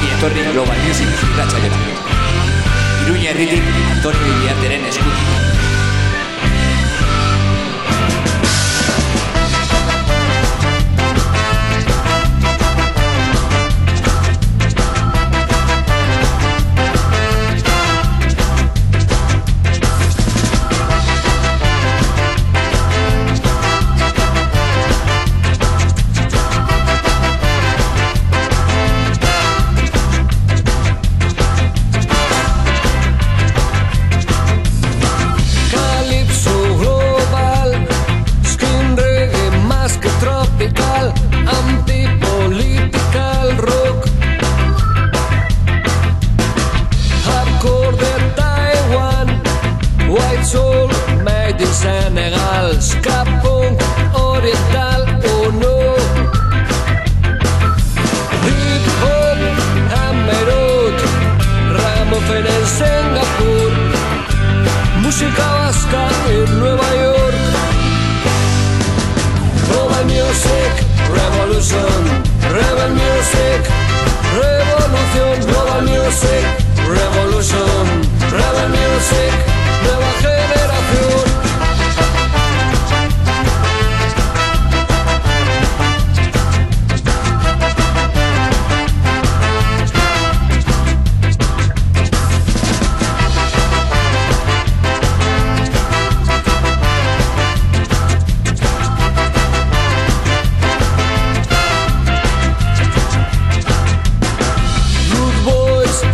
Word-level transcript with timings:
Ongi 0.00 0.12
etorri 0.16 0.42
Global 0.52 0.78
Music 0.86 1.10
irratsaioa. 1.26 1.76
Iruña 3.04 3.34
herritik 3.34 3.68
Antonio 3.92 4.32
Iriarteren 4.38 4.88
eskutik. 4.88 5.69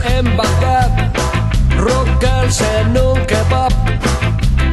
En 0.06 0.36
Bagdad, 0.36 1.12
rock 1.78 2.08
girls 2.20 2.60
en 2.60 2.96
un 2.98 3.26
kebab, 3.26 3.72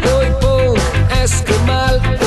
hoy 0.03 0.27
punk 0.41 0.79
esquimal 1.21 2.22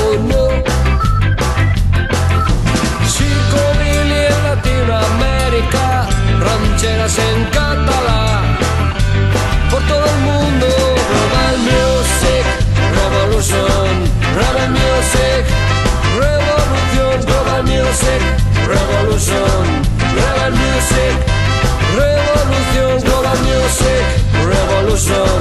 Revolución, 22.76 23.00
Global 23.04 23.38
Music. 23.38 24.04
Revolution, 24.44 25.40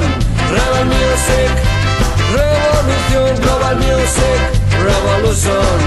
Rebel 0.52 0.86
Music 0.86 1.52
Revolución, 2.32 3.42
Global 3.42 3.76
Music. 3.76 4.40
Revolution, 4.82 5.78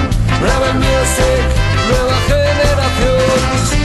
Rebel 0.42 0.74
Music 0.74 1.40
Nueva 1.88 2.16
generación. 2.26 3.77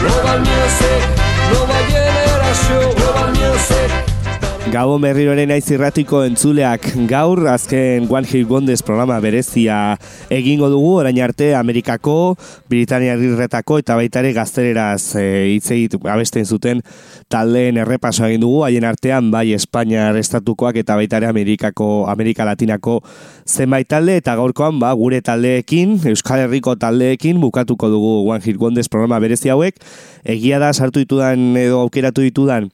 Global 0.00 0.40
Music, 0.40 1.02
nueva 1.50 1.74
generación. 1.88 2.94
Global 2.94 3.30
Music. 3.30 3.97
Gabon 4.68 5.00
berriroren 5.00 5.48
naiz 5.48 5.64
irratiko 5.72 6.18
entzuleak. 6.26 6.90
Gaur 7.08 7.40
azken 7.48 8.04
One 8.12 8.28
Hit 8.28 8.50
Wonders 8.50 8.82
programa 8.84 9.16
berezia 9.24 9.96
egingo 10.28 10.68
dugu. 10.68 10.90
Orain 11.00 11.16
arte 11.24 11.54
Amerikako, 11.56 12.36
Britania 12.68 13.14
Rirretako 13.16 13.78
eta 13.80 13.96
baita 13.96 14.20
ere 14.20 14.34
gaztereraz 14.36 15.14
e, 15.16 15.22
hitz 15.54 15.70
egit 15.72 15.96
abesten 16.04 16.44
zuten 16.44 16.82
taldeen 17.32 17.80
errepaso 17.80 18.26
egin 18.28 18.44
dugu. 18.44 18.60
Haien 18.66 18.84
artean 18.84 19.30
bai 19.32 19.54
Espainiar 19.56 20.20
estatukoak 20.20 20.76
eta 20.84 20.98
baita 21.00 21.16
ere 21.22 21.32
Amerikako 21.32 22.04
Amerika 22.12 22.44
Latinako 22.44 22.98
zenbait 23.48 23.88
talde. 23.88 24.18
Eta 24.20 24.36
gaurkoan 24.36 24.84
ba 24.84 24.92
gure 24.92 25.22
taldeekin 25.24 25.96
Euskal 26.12 26.44
Herriko 26.44 26.76
taldeekin 26.76 27.40
bukatuko 27.40 27.88
dugu 27.88 28.14
One 28.28 28.44
Hit 28.44 28.60
Wonders 28.60 28.92
programa 28.92 29.16
berezi 29.24 29.48
hauek. 29.48 29.80
Egia 30.28 30.60
da 30.60 30.74
sartu 30.76 31.00
ditudan 31.00 31.56
edo 31.56 31.80
aukeratu 31.88 32.28
ditudan 32.28 32.68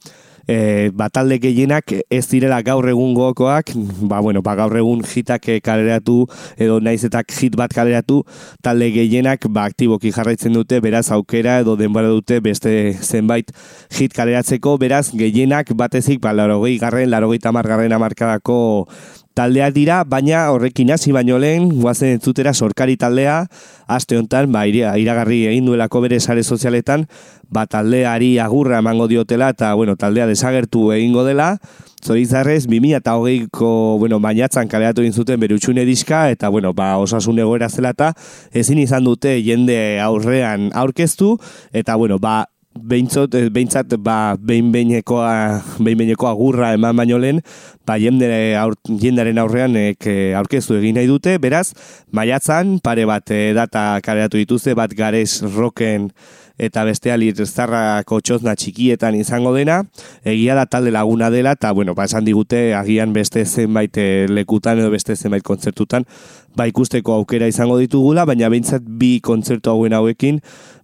e, 0.48 0.90
ba, 0.94 1.08
talde 1.10 1.38
gehienak 1.42 1.92
ez 2.10 2.24
direla 2.30 2.60
gaur 2.62 2.88
egun 2.88 3.14
gokoak, 3.16 3.72
ba, 4.10 4.20
bueno, 4.20 4.42
ba, 4.42 4.54
gaur 4.58 4.76
egun 4.78 5.04
hitak 5.04 5.48
eh, 5.48 5.60
kaleratu 5.64 6.24
edo 6.56 6.80
naiz 6.80 7.02
eta 7.06 7.22
hit 7.24 7.56
bat 7.56 7.72
kaleratu, 7.74 8.22
talde 8.64 8.90
gehienak 8.94 9.48
ba, 9.48 9.66
aktiboki 9.70 10.12
jarraitzen 10.14 10.54
dute, 10.56 10.80
beraz 10.84 11.10
aukera 11.14 11.60
edo 11.64 11.76
denbora 11.80 12.12
dute 12.12 12.40
beste 12.44 12.94
zenbait 13.00 13.50
hit 13.98 14.14
kaleratzeko, 14.16 14.76
beraz 14.78 15.10
gehienak 15.14 15.74
batezik, 15.76 16.20
ba, 16.20 16.34
larogei 16.36 16.78
garren, 16.78 17.10
larogei 17.10 17.40
tamar 17.42 17.68
garren 17.68 17.92
amarkadako 17.92 18.86
taldeak 19.34 19.74
dira, 19.74 20.02
baina 20.06 20.46
horrekin 20.54 20.92
hasi 20.94 21.12
baino 21.12 21.38
lehen, 21.42 21.68
guazen 21.82 22.14
entzutera 22.16 22.54
sorkari 22.54 22.96
taldea, 22.96 23.46
aste 23.90 24.16
honetan, 24.16 24.52
ba, 24.54 24.64
ira- 24.70 24.94
iragarri 25.00 25.44
egin 25.50 25.66
duelako 25.66 26.04
bere 26.06 26.20
sare 26.20 26.44
sozialetan, 26.44 27.08
ba, 27.50 27.66
taldeari 27.66 28.38
agurra 28.38 28.78
emango 28.78 29.08
diotela, 29.10 29.50
eta, 29.56 29.74
bueno, 29.74 29.96
taldea 29.96 30.26
desagertu 30.30 30.92
egingo 30.92 31.26
dela, 31.26 31.56
Zorizarrez, 32.04 32.66
2008ko, 32.68 33.96
bueno, 33.98 34.18
bainatzan 34.20 34.68
kaleratu 34.68 35.00
egin 35.00 35.14
zuten 35.16 35.40
bere 35.40 35.56
utxune 35.56 35.86
diska, 35.88 36.26
eta, 36.30 36.50
bueno, 36.52 36.74
ba, 36.76 36.98
osasun 37.00 37.38
egoera 37.40 37.70
zela 37.72 37.94
eta 37.96 38.10
ezin 38.52 38.78
izan 38.82 39.08
dute 39.08 39.38
jende 39.42 39.98
aurrean 40.04 40.68
aurkeztu, 40.76 41.38
eta, 41.72 41.96
bueno, 41.96 42.18
ba, 42.20 42.44
behintzot, 42.74 43.34
eh, 43.34 43.48
behintzat, 43.50 43.94
ba, 44.02 44.36
behin 44.36 44.72
behinekoa, 44.72 45.62
behin 45.78 45.98
behinekoa 45.98 46.34
agurra 46.34 46.72
eman 46.74 46.96
baino 46.96 47.18
lehen, 47.18 47.40
ba, 47.86 47.98
jende, 47.98 48.26
aur, 48.58 48.74
jendaren 49.00 49.38
aurrean 49.38 49.76
ek, 49.78 50.06
eh, 50.10 50.34
aurkeztu 50.38 50.78
egin 50.80 50.98
nahi 50.98 51.06
dute, 51.06 51.38
beraz, 51.38 51.72
maiatzan, 52.12 52.80
pare 52.82 53.06
bat 53.06 53.30
eh, 53.30 53.52
data 53.54 54.00
kaleratu 54.04 54.40
dituzte, 54.42 54.74
bat 54.74 54.90
gares 54.94 55.40
roken 55.54 56.10
eta 56.54 56.84
bestea 56.86 57.16
lirzarrako 57.18 58.20
txozna 58.22 58.54
txikietan 58.54 59.16
izango 59.18 59.50
dena, 59.56 59.80
egia 60.22 60.54
da 60.54 60.68
talde 60.70 60.92
laguna 60.94 61.30
dela, 61.30 61.56
eta, 61.58 61.72
bueno, 61.74 61.94
ba, 61.94 62.06
esan 62.06 62.26
digute, 62.26 62.74
agian 62.78 63.14
beste 63.14 63.42
zenbait 63.46 63.98
lekutan 64.30 64.78
edo 64.78 64.90
beste 64.90 65.16
zenbait 65.16 65.42
kontzertutan, 65.42 66.06
ba, 66.54 66.68
ikusteko 66.70 67.16
aukera 67.18 67.48
izango 67.50 67.78
ditugula, 67.80 68.26
baina 68.26 68.50
behintzat 68.50 68.86
bi 68.86 69.18
kontzertu 69.22 69.74
hauen 69.74 69.94
hauekin, 69.98 70.38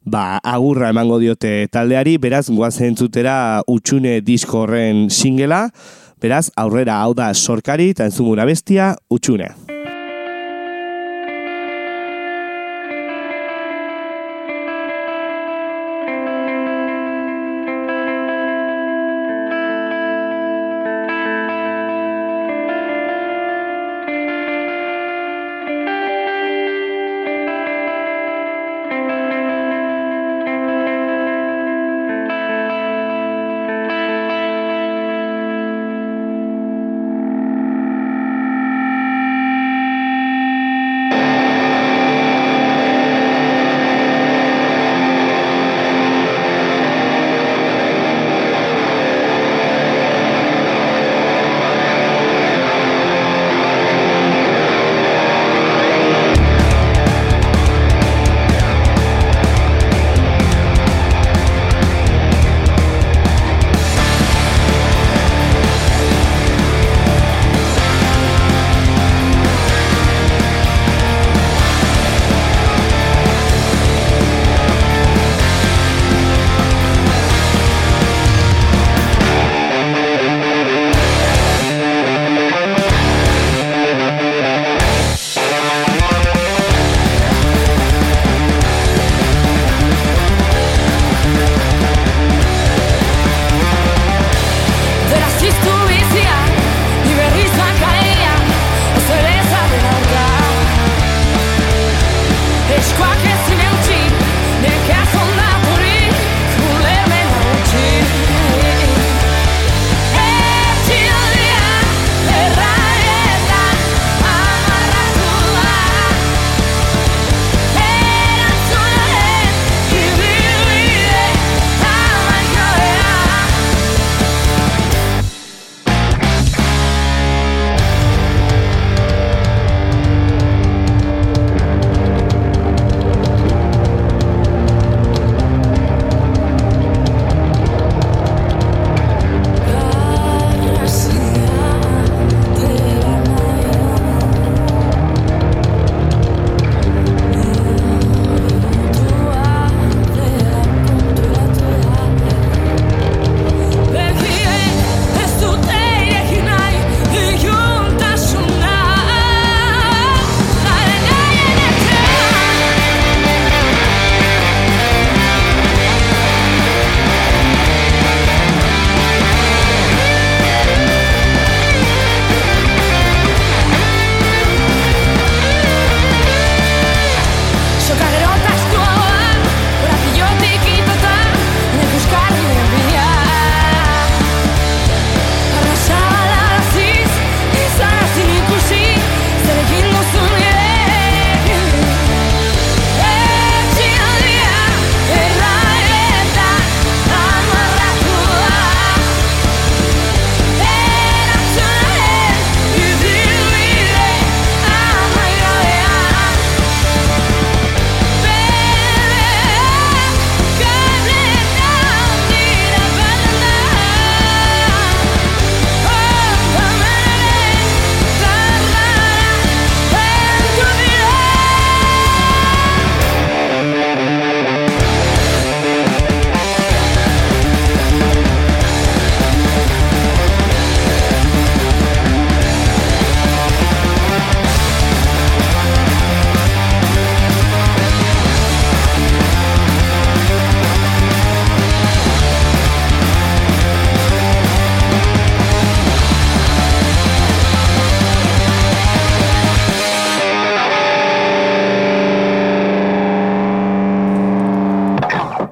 ba, 0.05 0.41
agurra 0.43 0.91
emango 0.91 1.19
diote 1.23 1.69
taldeari, 1.73 2.17
beraz, 2.19 2.49
guazen 2.51 2.93
entzutera 2.95 3.63
utxune 3.71 4.21
disko 4.25 4.65
horren 4.65 5.09
singela, 5.11 5.69
beraz, 6.21 6.49
aurrera 6.57 7.01
hau 7.03 7.15
da 7.15 7.33
sorkari, 7.35 7.91
eta 7.95 8.09
entzunguna 8.11 8.49
bestia, 8.49 8.95
utxune. 9.11 9.55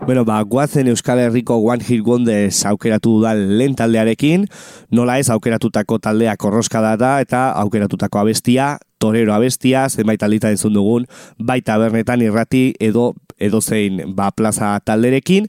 Bueno, 0.08 0.24
ba, 0.24 0.40
guazen 0.40 0.88
Euskal 0.88 1.18
Herriko 1.18 1.56
One 1.56 1.84
Hit 1.84 2.00
Wonders 2.00 2.64
aukeratu 2.64 3.18
da 3.20 3.34
lehen 3.36 3.74
taldearekin, 3.76 4.46
nola 4.88 5.18
ez 5.20 5.28
aukeratutako 5.28 5.98
taldea 6.00 6.32
korroska 6.40 6.80
da 6.96 7.10
eta 7.20 7.42
aukeratutako 7.60 8.22
abestia 8.22 8.78
torero 8.96 9.34
abestia, 9.34 9.82
zenbait 9.90 10.22
aldita 10.24 10.48
entzun 10.48 10.72
dugun, 10.72 11.04
baita 11.36 11.76
bernetan 11.76 12.24
irrati 12.24 12.70
edo 12.80 13.10
edo 13.36 13.60
zein 13.60 14.00
ba, 14.16 14.30
plaza 14.32 14.70
talderekin, 14.80 15.44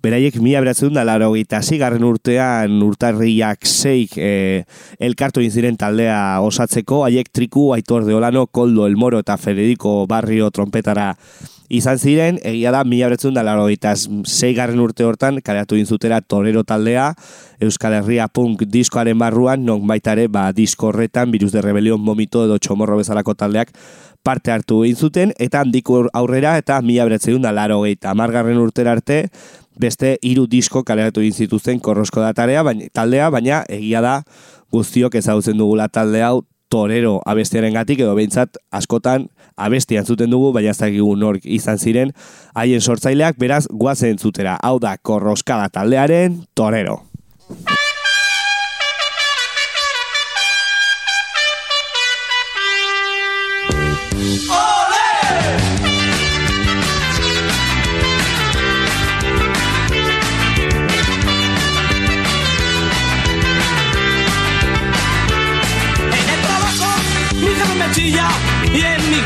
beraiek 0.00 0.38
mila 0.38 0.62
beratzen 0.62 0.94
da 0.94 1.02
laro 1.02 1.32
gita 1.34 1.58
zigarren 1.60 2.06
urtean 2.06 2.78
urtarriak 2.86 3.66
zeik 3.66 4.14
e, 4.14 4.62
elkartu 5.02 5.42
inziren 5.42 5.74
taldea 5.74 6.38
osatzeko, 6.46 7.02
haiek 7.08 7.34
triku, 7.34 7.72
aitor 7.74 8.06
de 8.06 8.14
olano, 8.14 8.46
koldo, 8.46 8.86
elmoro 8.86 9.18
eta 9.26 9.34
Federico 9.42 10.04
Barrio 10.06 10.52
trompetara 10.54 11.16
izan 11.74 11.98
ziren, 11.98 12.38
egia 12.46 12.70
da, 12.74 12.84
mila 12.86 13.08
beretzen 13.10 13.34
da, 13.34 13.42
laro 13.46 13.66
eta 13.72 13.94
zeigarren 13.96 14.80
urte 14.82 15.04
hortan, 15.06 15.40
kareatu 15.44 15.78
inzutera 15.80 16.20
torero 16.20 16.62
taldea, 16.64 17.10
Euskal 17.64 17.96
Herria 17.98 18.28
punk 18.28 18.64
diskoaren 18.70 19.18
barruan, 19.18 19.64
non 19.66 19.84
baitare, 19.88 20.28
ba, 20.28 20.50
disko 20.52 20.92
horretan, 20.92 21.32
virus 21.34 21.52
de 21.52 21.62
rebelion 21.64 22.00
momito 22.00 22.44
edo 22.46 22.58
txomorro 22.58 22.98
bezalako 23.00 23.34
taldeak, 23.34 23.74
parte 24.24 24.54
hartu 24.54 24.82
egin 24.84 24.96
zuten, 24.96 25.34
eta 25.38 25.60
handiko 25.64 26.04
aurrera, 26.14 26.56
eta 26.60 26.80
mila 26.82 27.08
beretzen 27.10 27.42
da, 27.42 27.52
laro 27.52 27.82
amargarren 27.84 28.58
urtera 28.58 28.92
arte, 28.92 29.28
beste 29.76 30.16
hiru 30.22 30.46
disko 30.46 30.84
kaleratu 30.86 31.20
egin 31.20 31.34
zituzten 31.44 31.80
korrosko 31.80 32.22
datarea, 32.22 32.62
baina, 32.62 32.86
taldea, 32.92 33.30
baina 33.30 33.64
egia 33.68 34.00
da 34.00 34.20
guztiok 34.74 35.14
ezagutzen 35.20 35.58
dugula 35.58 35.88
talde 35.88 36.22
hau 36.22 36.42
torero 36.74 37.20
abestiaren 37.30 37.76
gatik, 37.76 38.02
edo 38.02 38.16
behintzat 38.18 38.58
askotan 38.74 39.28
abesti 39.54 40.00
zuten 40.02 40.32
dugu, 40.34 40.50
baina 40.56 40.74
ez 40.74 40.80
dakigu 40.80 41.14
nork 41.20 41.46
izan 41.46 41.78
ziren, 41.78 42.10
haien 42.58 42.82
sortzaileak 42.82 43.38
beraz 43.38 43.64
guazen 43.70 44.18
zutera, 44.18 44.58
hau 44.62 44.78
da 44.82 44.96
korroskada 44.98 45.70
taldearen 45.70 46.42
torero. 46.58 47.02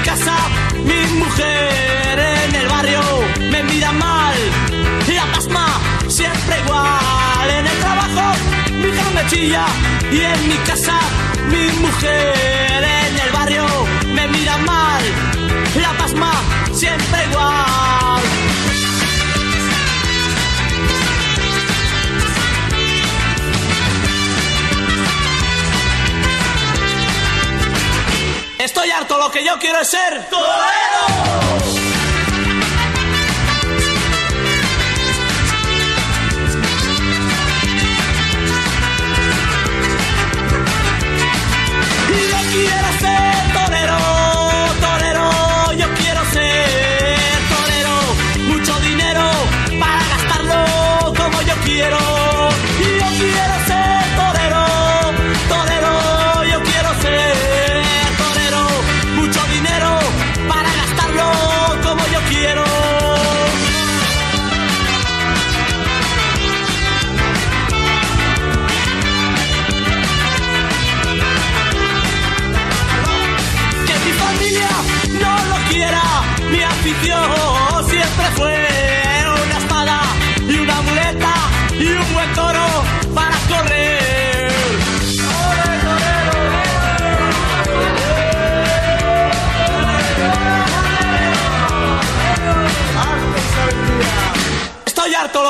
Casa 0.05 0.37
mi 0.85 1.01
mujer 1.19 2.19
en 2.19 2.55
el 2.55 2.69
barrio 2.69 3.01
me 3.51 3.63
mira 3.65 3.93
mal. 3.93 4.35
La 5.15 5.25
pasma 5.33 5.67
siempre 6.09 6.61
igual 6.65 7.51
en 7.59 7.67
el 7.67 7.79
trabajo 7.79 8.37
mi 8.81 8.89
hija 8.89 9.11
me 9.15 9.27
chilla 9.31 9.67
y 10.11 10.21
en 10.21 10.49
mi 10.49 10.57
casa 10.69 10.99
mi 11.51 11.71
mujer 11.81 12.38
lo 29.29 29.33
que 29.33 29.45
yo 29.45 29.59
quiero 29.59 29.79
es 29.81 29.91
ser 29.91 30.25
torero. 30.31 31.78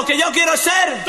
Que 0.08 0.16
yo 0.16 0.32
quiero 0.32 0.56
ser. 0.56 1.04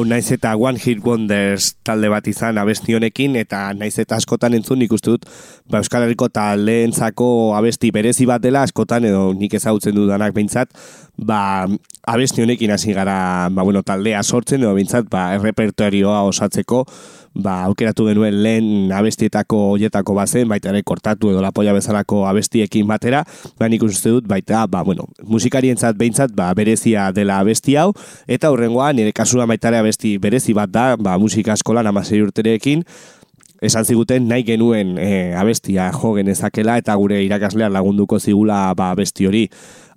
Hau 0.00 0.06
naiz 0.08 0.30
eta 0.32 0.54
One 0.56 0.80
Hit 0.80 1.02
Wonders 1.04 1.74
talde 1.84 2.08
bat 2.08 2.24
izan 2.30 2.56
abesti 2.60 2.94
honekin 2.96 3.34
eta 3.36 3.66
naiz 3.76 3.98
eta 4.00 4.16
askotan 4.16 4.54
entzun 4.56 4.80
nik 4.80 4.92
uste 4.96 5.12
dut 5.12 5.26
ba, 5.68 5.82
Euskal 5.82 6.06
Herriko 6.06 6.30
taldeentzako 6.32 7.28
abesti 7.58 7.90
berezi 7.92 8.24
bat 8.28 8.40
dela 8.40 8.62
askotan 8.64 9.04
edo 9.10 9.34
nik 9.36 9.54
ezagutzen 9.58 9.98
dudanak 9.98 10.32
behintzat 10.36 10.72
ba, 11.20 11.68
abesti 12.08 12.46
honekin 12.46 12.72
hasi 12.72 12.96
gara 12.96 13.50
ba, 13.52 13.66
bueno, 13.66 13.82
taldea 13.84 14.22
sortzen 14.22 14.64
edo 14.64 14.72
behintzat 14.78 15.10
ba, 15.12 15.34
errepertorioa 15.36 16.22
osatzeko 16.30 16.86
ba, 17.34 17.62
aukeratu 17.68 18.06
genuen 18.08 18.40
lehen 18.42 18.92
abestietako 18.92 19.58
hoietako 19.74 20.14
bazen, 20.18 20.48
baita 20.50 20.72
ere 20.72 20.82
kortatu 20.86 21.30
edo 21.30 21.42
lapoia 21.44 21.74
bezalako 21.76 22.24
abestiekin 22.30 22.88
batera, 22.90 23.22
ba, 23.58 23.68
nik 23.68 23.84
uste 23.86 24.10
dut 24.16 24.26
baita, 24.30 24.66
ba, 24.70 24.82
bueno, 24.86 25.06
musikarientzat 25.22 25.98
behintzat 26.00 26.34
ba, 26.36 26.50
berezia 26.58 27.10
dela 27.16 27.40
abesti 27.44 27.76
hau, 27.80 27.92
eta 28.26 28.50
horrengoa 28.50 28.92
nire 28.96 29.14
kasua 29.16 29.46
baita 29.46 29.70
ere 29.70 29.84
abesti 29.84 30.16
berezi 30.18 30.56
bat 30.56 30.72
da, 30.72 30.92
ba, 30.96 31.16
musika 31.18 31.54
eskolan 31.58 31.86
amasei 31.86 32.22
urterekin, 32.24 32.84
esan 33.60 33.84
ziguten 33.84 34.26
nahi 34.28 34.44
genuen 34.44 34.96
e, 34.98 35.34
abestia 35.36 35.90
jo 35.92 36.14
genezakela 36.16 36.78
eta 36.80 36.94
gure 36.96 37.20
irakaslean 37.26 37.72
lagunduko 37.72 38.18
zigula 38.18 38.70
ba, 38.74 38.90
abesti 38.96 39.28
hori 39.28 39.44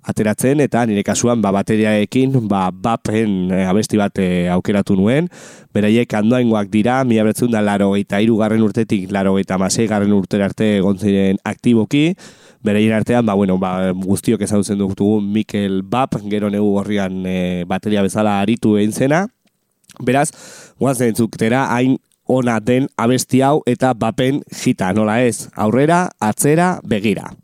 ateratzen 0.04 0.60
eta 0.64 0.84
nire 0.86 1.02
kasuan 1.06 1.42
ba, 1.42 1.52
bateriaekin 1.54 2.36
ba, 2.48 2.68
bapen 2.70 3.50
e, 3.52 3.64
abesti 3.64 4.00
bat 4.00 4.18
e, 4.20 4.46
aukeratu 4.52 4.96
nuen 4.98 5.28
beraiek 5.74 6.14
andoaingoak 6.20 6.70
dira 6.72 7.00
mila 7.08 7.26
betzun 7.28 7.52
da 7.54 7.62
laro 7.64 7.94
eta 7.96 8.20
irugarren 8.20 8.62
urtetik 8.62 9.10
laro 9.12 9.38
eta 9.40 9.58
masei 9.58 9.88
garren 9.90 10.12
urtera 10.12 10.50
arte 10.50 10.76
egon 10.78 10.98
ziren 11.00 11.40
aktiboki 11.44 12.10
Bereien 12.64 12.94
artean, 12.96 13.26
ba, 13.28 13.34
bueno, 13.36 13.58
ba, 13.60 13.92
guztiok 13.92 14.40
ezagutzen 14.40 14.78
dugu 14.80 15.18
Mikel 15.20 15.82
Bap, 15.84 16.16
gero 16.32 16.48
negu 16.48 16.70
gorrian 16.78 17.18
e, 17.28 17.36
bateria 17.68 18.00
bezala 18.00 18.38
aritu 18.40 18.78
egin 18.80 18.96
zena. 18.96 19.26
Beraz, 20.00 20.30
guazen 20.80 21.12
entzuketera, 21.12 21.66
hain 21.76 21.98
ona 22.24 22.56
den 22.64 22.88
abesti 22.96 23.44
hau 23.44 23.60
eta 23.68 23.92
bapen 23.92 24.40
jita, 24.48 24.94
nola 24.96 25.20
ez? 25.20 25.50
Aurrera, 25.52 26.06
atzera, 26.24 26.78
begira. 26.88 27.34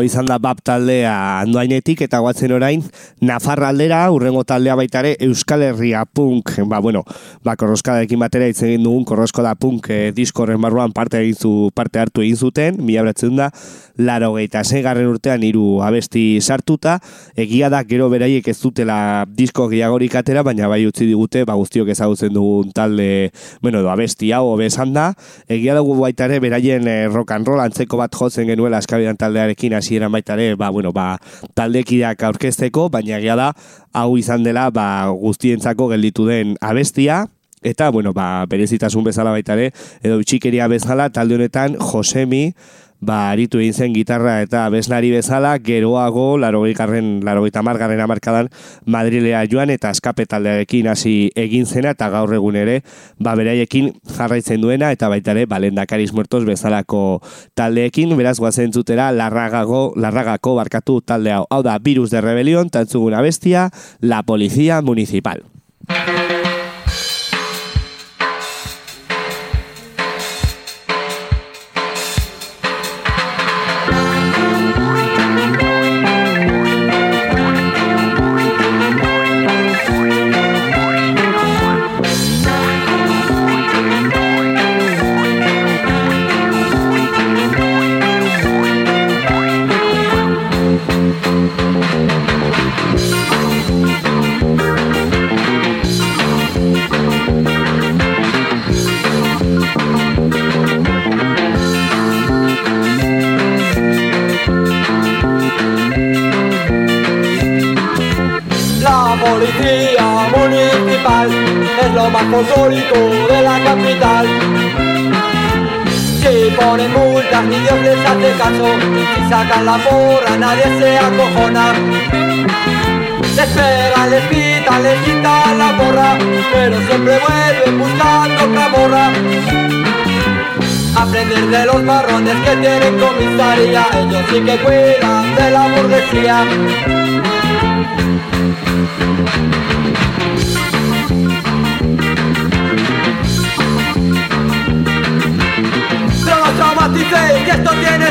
Hoi 0.00 0.06
izan 0.08 0.30
da 0.30 0.38
BAP 0.40 0.62
taldea 0.64 1.12
andoainetik 1.42 2.00
eta 2.06 2.22
guatzen 2.24 2.54
orain 2.56 2.80
Nafarra 3.20 3.68
aldera, 3.68 3.98
urrengo 4.08 4.46
taldea 4.48 4.72
baitare 4.78 5.10
Euskal 5.26 5.60
Herria 5.66 6.06
Punk, 6.08 6.54
ba, 6.70 6.78
bueno, 6.80 7.02
ba, 7.44 7.52
korroskadarekin 7.60 8.22
batera 8.22 8.46
hitz 8.48 8.62
egin 8.64 8.86
dugun 8.86 9.04
korroskoda 9.04 9.52
Punk 9.60 9.90
eh, 9.92 10.08
diskorren 10.16 10.62
barruan 10.64 10.94
parte, 10.96 11.20
egin 11.20 11.36
zu, 11.36 11.50
parte 11.76 12.00
hartu 12.00 12.24
egin 12.24 12.38
zuten, 12.40 12.78
mila 12.80 13.02
beratzen 13.04 13.36
da, 13.36 13.50
laro 14.00 14.30
gehieta 14.38 14.62
segarren 14.64 15.10
urtean 15.10 15.44
hiru 15.44 15.82
abesti 15.84 16.22
sartuta, 16.40 16.96
egia 17.36 17.68
da 17.68 17.82
gero 17.84 18.08
beraiek 18.08 18.48
ez 18.48 18.56
dutela 18.62 19.26
disko 19.28 19.68
gehiagorik 19.68 20.16
atera, 20.16 20.40
baina 20.46 20.70
bai 20.72 20.80
utzi 20.88 21.10
digute, 21.10 21.44
ba, 21.44 21.58
guztiok 21.60 21.92
ezagutzen 21.92 22.32
dugun 22.32 22.72
talde, 22.72 23.34
bueno, 23.60 23.84
edo 23.84 23.92
abesti 23.92 24.32
hau 24.32 24.46
hobesan 24.54 24.96
da, 24.96 25.10
egia 25.44 25.76
dugu 25.76 25.98
baita 26.00 26.24
ere 26.30 26.40
beraien 26.40 26.88
eh, 26.88 27.04
rock 27.12 27.36
and 27.36 27.52
roll 27.52 27.60
antzeko 27.60 28.00
bat 28.00 28.16
jotzen 28.16 28.48
genuela 28.48 28.80
askabidan 28.80 29.20
taldearekin 29.20 29.76
hasieran 29.90 30.12
baita 30.12 30.34
ere, 30.38 30.54
ba, 30.56 30.70
bueno, 30.70 30.92
ba, 30.92 31.18
taldekideak 31.54 32.22
aurkezteko, 32.22 32.88
baina 32.90 33.18
egia 33.18 33.36
da, 33.36 33.50
hau 33.92 34.16
izan 34.18 34.44
dela, 34.46 34.70
ba, 34.70 35.10
guztientzako 35.10 35.90
gelditu 35.90 36.26
den 36.28 36.56
abestia, 36.60 37.26
eta, 37.62 37.90
bueno, 37.90 38.12
ba, 38.14 38.46
berezitasun 38.48 39.04
bezala 39.04 39.34
baita 39.34 39.58
ere, 39.58 39.72
edo 40.02 40.22
txikeria 40.22 40.68
bezala, 40.70 41.10
talde 41.10 41.36
honetan, 41.36 41.76
Josemi, 41.80 42.52
ba, 43.00 43.30
aritu 43.30 43.58
egin 43.60 43.74
zen 43.74 43.94
gitarra 43.96 44.40
eta 44.44 44.66
abeslari 44.68 45.10
bezala, 45.10 45.56
geroago, 45.64 46.36
larogeikarren, 46.38 47.20
larogeita 47.24 47.62
margarren 47.66 48.00
amarkadan, 48.00 48.50
Madrilea 48.86 49.42
joan 49.50 49.70
eta 49.72 49.90
eskape 49.90 50.26
taldearekin 50.30 50.88
hasi 50.92 51.30
egin 51.38 51.66
zena, 51.66 51.94
eta 51.96 52.10
gaur 52.12 52.34
egun 52.36 52.56
ere, 52.60 52.80
ba, 53.18 53.34
beraiekin 53.38 53.92
jarraitzen 54.16 54.60
duena, 54.60 54.92
eta 54.92 55.08
baita 55.12 55.34
ere, 55.34 55.46
balendakariz 55.50 56.12
muertos 56.12 56.44
bezalako 56.48 57.20
taldeekin, 57.58 58.16
beraz, 58.18 58.38
guazen 58.38 58.72
zutera, 58.72 59.10
larragago, 59.12 59.92
larragako 59.96 60.54
barkatu 60.60 61.00
talde 61.00 61.32
hau. 61.32 61.46
Da, 61.64 61.78
virus 61.78 62.10
de 62.10 62.20
rebelión, 62.20 62.70
tantzuguna 62.70 63.20
bestia, 63.20 63.70
la 64.00 64.22
policía 64.22 64.80
municipal. 64.82 65.44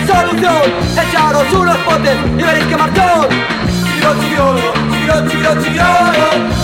Solución 0.08 0.62
Echaros 1.08 1.52
unos 1.54 1.78
potes 1.78 2.18
y 2.38 2.42
veréis 2.44 2.66
que 2.66 2.78
marchón 2.78 3.28
Chiro, 3.70 4.14
chiro, 4.22 4.56
chiro, 4.92 5.16
chiro, 5.30 5.52
chiro 5.62 5.90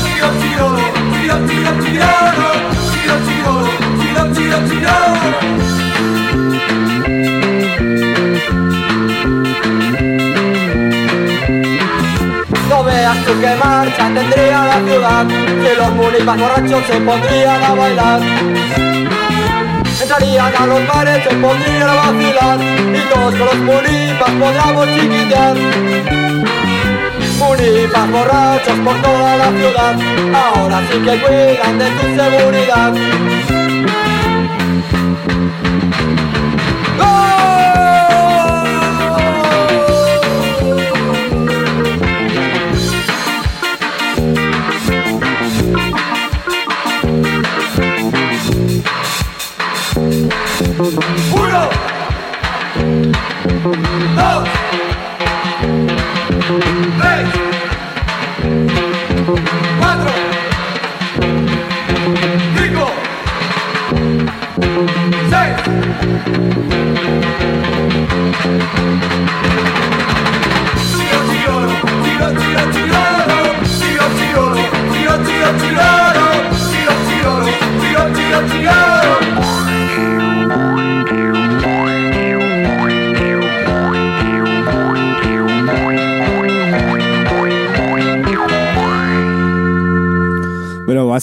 Chiro, 0.02 0.28
chiro, 0.42 0.68
chiro, 1.12 1.36
chiro, 1.48 1.72
chiro 1.84 2.10
Chiro, 2.92 3.16
chiro, 3.26 3.54
chiro, 4.00 4.22
chiro, 4.34 4.58
chiro 4.70 4.96
No 12.70 12.84
veas 12.84 13.18
tú 13.26 13.32
qué 13.40 13.56
marcha 13.64 14.12
tendría 14.14 14.66
la 14.66 14.80
ciudad 14.86 15.26
Si 15.28 15.76
los 15.78 15.92
munipas 15.94 16.38
borrachos 16.40 16.84
se 16.88 17.02
pondrían 17.02 17.64
a 17.64 17.74
bailar 17.74 18.95
Entrarían 20.06 20.56
a 20.56 20.68
los 20.68 20.88
bares, 20.88 21.24
se 21.24 21.36
pondrían 21.38 21.82
a 21.82 21.96
vacilar 21.96 22.60
Y 22.62 23.00
todos 23.12 23.40
los 23.40 23.56
munipas 23.56 24.30
podríamos 24.40 24.88
chiquitear. 24.94 25.56
Munipas 27.40 28.12
borrachos 28.12 28.80
por 28.86 29.02
toda 29.02 29.38
la 29.38 29.50
ciudad 29.50 29.96
Ahora 30.32 30.82
sí 30.92 31.00
que 31.00 31.22
cuidan 31.22 31.80
de 31.80 31.90
tu 31.90 32.06
seguridad 32.22 33.55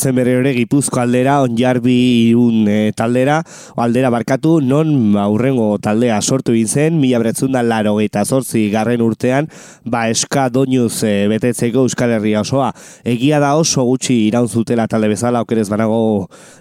Bazen 0.02 0.16
berri 0.18 0.32
ere 0.34 0.50
Gipuzko 0.56 0.98
aldera, 0.98 1.36
onjarbi 1.44 1.92
irun 2.32 2.64
e, 2.66 2.90
taldera, 2.98 3.36
aldera 3.78 4.08
barkatu, 4.10 4.56
non 4.58 5.14
aurrengo 5.14 5.76
taldea 5.78 6.16
sortu 6.18 6.56
egin 6.56 6.66
zen, 6.66 6.96
mila 6.98 7.20
beretzunda 7.22 7.62
laro 7.62 7.92
eta 8.02 8.24
zortzi 8.26 8.64
garren 8.72 9.04
urtean, 9.06 9.46
ba 9.86 10.08
eska 10.10 10.48
doinuz 10.50 11.04
e, 11.06 11.28
betetzeko 11.30 11.84
Euskal 11.86 12.16
Herria 12.16 12.42
osoa. 12.42 12.72
Egia 13.06 13.38
da 13.38 13.52
oso 13.54 13.86
gutxi 13.86 14.24
iraun 14.24 14.50
zutela 14.50 14.88
talde 14.90 15.12
bezala, 15.12 15.44
okerez 15.46 15.68
banago 15.70 16.02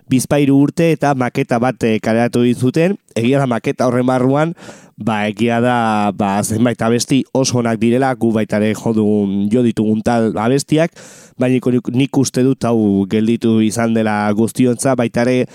bizpairu 0.05 0.61
urte 0.61 0.91
eta 0.93 1.15
maketa 1.17 1.57
bat 1.57 1.81
e, 1.81 1.95
kaleratu 1.97 2.45
egin 2.45 2.61
zuten, 2.61 2.97
egia 3.17 3.41
da 3.41 3.49
maketa 3.49 3.89
horren 3.89 4.05
barruan, 4.05 4.53
ba 5.03 5.25
egia 5.29 5.59
da 5.63 6.11
ba, 6.15 6.37
zenbait 6.43 6.81
abesti 6.81 7.23
oso 7.33 7.59
onak 7.59 7.79
direla, 7.81 8.13
gu 8.15 8.31
baitare 8.35 8.73
jodugun 8.77 9.49
jo 9.51 9.63
ditugun 9.65 10.01
tal 10.05 10.31
abestiak, 10.37 10.93
baina 11.39 11.59
nik- 11.91 12.17
uste 12.21 12.43
dut 12.45 12.63
hau 12.65 13.05
gelditu 13.09 13.59
izan 13.65 13.93
dela 13.97 14.31
guztiontza, 14.37 14.95
baitare 14.95 15.45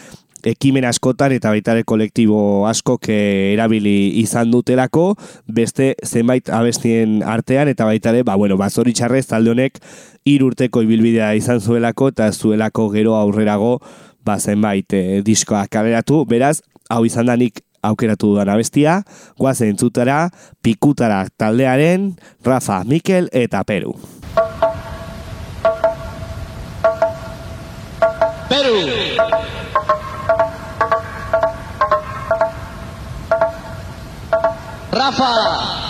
ekimen 0.47 0.85
askotan 0.87 1.33
eta 1.35 1.51
baitare 1.51 1.83
kolektibo 1.83 2.67
askok 2.71 3.09
eh, 3.11 3.53
erabili 3.55 4.21
izan 4.21 4.51
dutelako, 4.53 5.17
beste 5.47 5.95
zenbait 6.07 6.51
abestien 6.55 7.23
artean, 7.27 7.69
eta 7.69 7.87
baitare, 7.89 8.23
ba, 8.23 8.37
bueno, 8.39 8.57
ba, 8.57 8.71
zoritxarrez 8.71 9.27
talde 9.27 9.51
honek 9.51 9.81
hiru 10.27 10.53
urteko 10.53 10.85
ibilbidea 10.87 11.33
izan 11.39 11.61
zuelako, 11.61 12.13
eta 12.15 12.31
zuelako 12.33 12.91
gero 12.95 13.17
aurrerago, 13.19 13.81
ba, 14.27 14.39
zenbait 14.39 14.95
eh, 14.95 15.21
diskoak 15.27 15.71
kaleratu, 15.73 16.25
beraz, 16.31 16.61
hau 16.91 17.03
izan 17.07 17.27
da 17.27 17.35
nik 17.39 17.63
aukeratu 17.83 18.33
dudan 18.33 18.49
abestia, 18.49 19.03
guazen 19.39 19.75
entzutara, 19.75 20.31
pikutara 20.63 21.27
taldearen, 21.37 22.15
Rafa, 22.45 22.83
Mikel 22.85 23.29
eta 23.33 23.65
Peru. 23.65 23.95
Perú. 28.49 28.79
Rafa. 34.93 35.87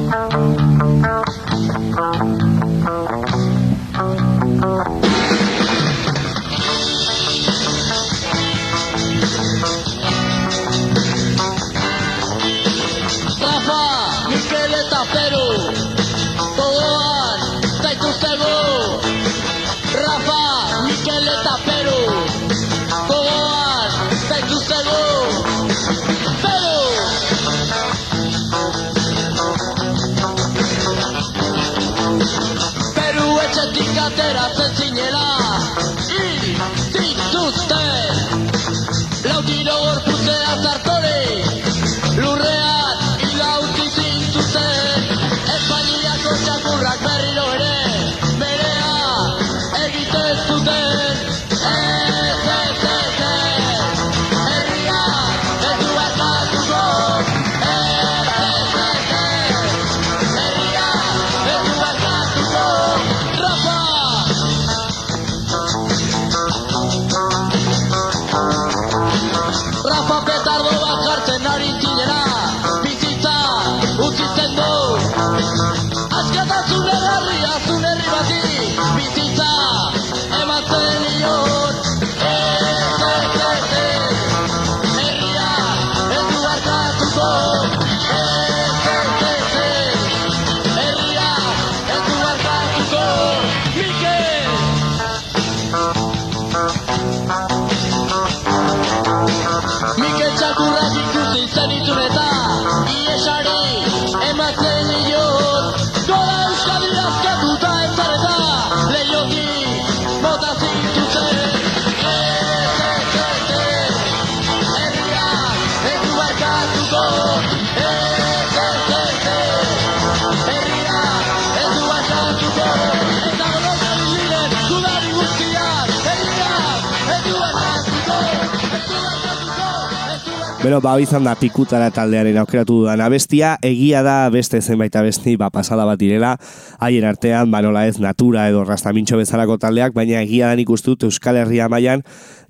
Bero, 130.63 130.78
ba, 130.80 130.93
izan 131.04 131.26
da 131.28 131.34
pikutara 131.36 131.89
taldearen 131.91 132.38
aukeratu 132.39 132.78
dudan 132.78 133.02
abestia, 133.04 133.58
egia 133.67 133.99
da 133.99 134.30
beste 134.32 134.62
zenbait 134.63 134.95
abesti, 134.95 135.34
ba, 135.36 135.49
pasada 135.52 135.84
bat 135.84 135.99
direla, 135.99 136.38
haien 136.80 137.04
artean, 137.04 137.52
ba, 137.52 137.60
nola 137.65 137.82
ez, 137.89 137.97
natura 137.99 138.45
edo 138.47 138.62
rastamintxo 138.63 139.19
bezalako 139.19 139.58
taldeak, 139.60 139.91
baina 139.91 140.21
egia 140.21 140.47
da 140.47 140.56
nik 140.56 140.71
uste 140.71 140.93
dut 140.93 141.04
Euskal 141.10 141.41
Herria 141.41 141.67
mailan 141.67 142.06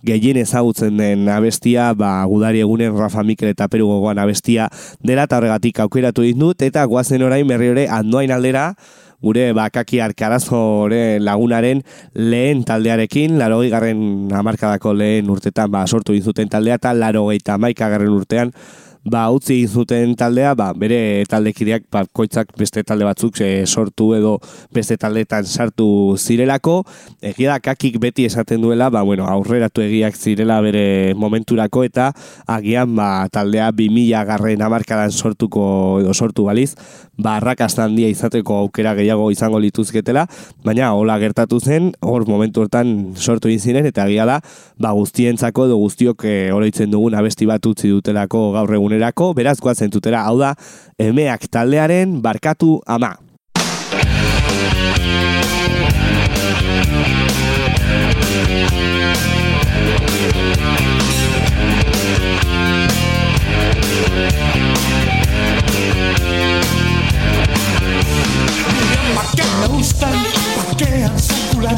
gehien 0.06 0.38
ezagutzen 0.38 1.02
den 1.02 1.26
abestia, 1.26 1.90
ba, 1.98 2.20
gudari 2.30 2.62
egunen 2.62 2.94
Rafa 2.94 3.26
Mikel 3.26 3.50
eta 3.50 3.66
Peru 3.66 3.90
gogoan 3.90 4.22
abestia 4.22 4.70
dela, 5.02 5.26
eta 5.26 5.42
horregatik 5.42 5.82
aukeratu 5.82 6.22
ditut, 6.22 6.62
eta 6.62 6.86
guazen 6.86 7.26
orain 7.26 7.50
berri 7.50 7.74
hori 7.74 7.88
andoain 7.90 8.36
aldera, 8.36 8.76
gure 9.24 9.50
bakaki 9.56 10.02
arkarazoren 10.04 11.24
lagunaren 11.24 11.84
lehen 12.14 12.64
taldearekin, 12.68 13.38
laro 13.40 13.62
garren 13.72 14.32
amarkadako 14.36 14.94
lehen 15.00 15.30
urtetan 15.32 15.72
ba, 15.72 15.86
sortu 15.88 16.14
inzuten 16.14 16.52
taldea, 16.52 16.80
eta 16.82 16.94
laro 16.94 17.30
geita 17.32 17.58
maikagarren 17.58 18.12
urtean 18.14 18.52
ba, 19.04 19.28
utzi 19.32 19.66
zuten 19.68 20.16
taldea, 20.16 20.54
ba, 20.56 20.70
bere 20.78 21.24
taldekideak 21.30 21.86
ba, 21.92 22.06
koitzak 22.16 22.54
beste 22.60 22.84
talde 22.88 23.04
batzuk 23.04 23.40
e, 23.44 23.66
sortu 23.68 24.14
edo 24.16 24.38
beste 24.74 24.96
taldeetan 25.00 25.46
sartu 25.46 26.16
zirelako, 26.18 26.82
egia 27.22 27.52
da 27.52 27.60
kakik 27.64 28.00
beti 28.00 28.26
esaten 28.30 28.64
duela, 28.64 28.90
ba, 28.94 29.04
bueno, 29.04 29.28
aurreratu 29.28 29.84
egiak 29.84 30.16
zirela 30.16 30.62
bere 30.64 31.14
momenturako 31.20 31.84
eta 31.84 32.12
agian 32.48 32.96
ba, 32.96 33.28
taldea 33.34 33.72
2000 33.76 34.24
garren 34.30 34.64
amarkadan 34.64 35.12
sortuko 35.12 36.00
edo 36.00 36.14
sortu 36.14 36.48
baliz, 36.48 36.72
ba, 37.18 37.36
arrakasta 37.38 37.84
handia 37.84 38.08
izateko 38.08 38.62
aukera 38.64 38.96
gehiago 38.96 39.30
izango 39.36 39.60
lituzketela, 39.60 40.26
baina 40.64 40.94
hola 40.96 41.20
gertatu 41.20 41.60
zen, 41.60 41.92
hor 42.00 42.28
momentu 42.30 42.64
hortan 42.64 43.14
sortu 43.20 43.52
ziren, 43.54 43.86
eta 43.86 44.08
egia 44.08 44.26
da, 44.26 44.40
ba, 44.80 44.96
guztientzako 44.96 45.68
edo 45.68 45.78
guztiok 45.84 46.24
e, 46.24 46.36
oroitzen 46.56 46.92
dugun 46.92 47.20
abesti 47.20 47.46
bat 47.46 47.66
utzi 47.68 47.92
dutelako 47.92 48.52
gaur 48.56 48.72
egunerako, 48.94 49.34
beraz 49.34 49.60
guazen 49.60 49.92
tutera, 49.92 50.24
hau 50.28 50.38
da, 50.40 50.54
emeak 51.00 51.48
taldearen 51.52 52.22
barkatu 52.22 52.82
ama. 52.86 53.16
Bakean 69.14 69.80
ustan, 69.80 70.16
bakean 70.58 71.18
sekulan 71.18 71.78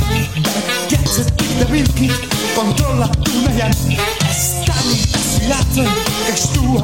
Getzetik 0.89 1.55
da 1.59 1.67
bilki, 1.71 2.11
kontrolatu 2.55 3.45
nahian 3.45 3.73
Ez 4.29 4.43
da 4.67 4.75
nik 4.89 6.14
who 6.65 6.79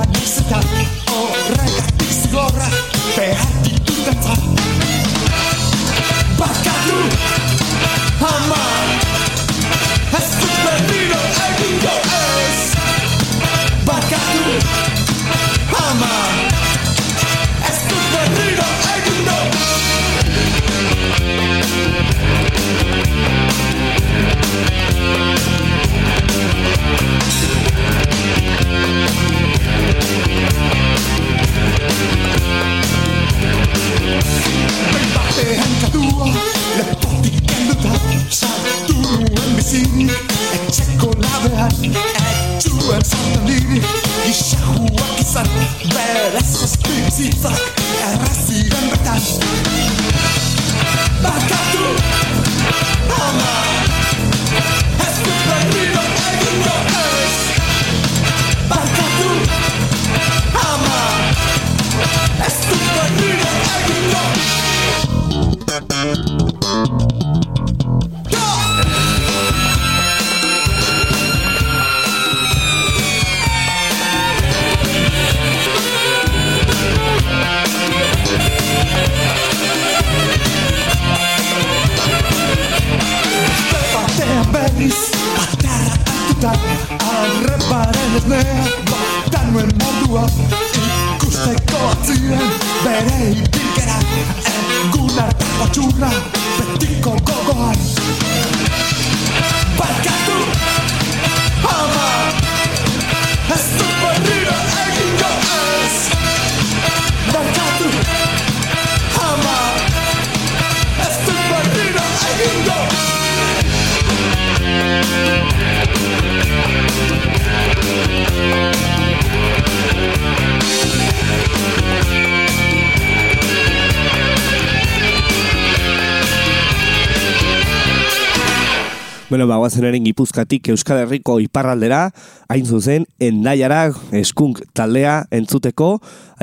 Bueno, 129.32 129.48
ba, 129.48 129.56
guazenaren 129.56 130.04
gipuzkatik 130.04 130.66
Euskal 130.74 131.06
Herriko 131.06 131.38
iparraldera, 131.40 132.10
hain 132.52 132.66
zuzen, 132.68 133.06
endaiara 133.16 133.86
eskunk 134.20 134.60
taldea 134.76 135.14
entzuteko, 135.32 135.88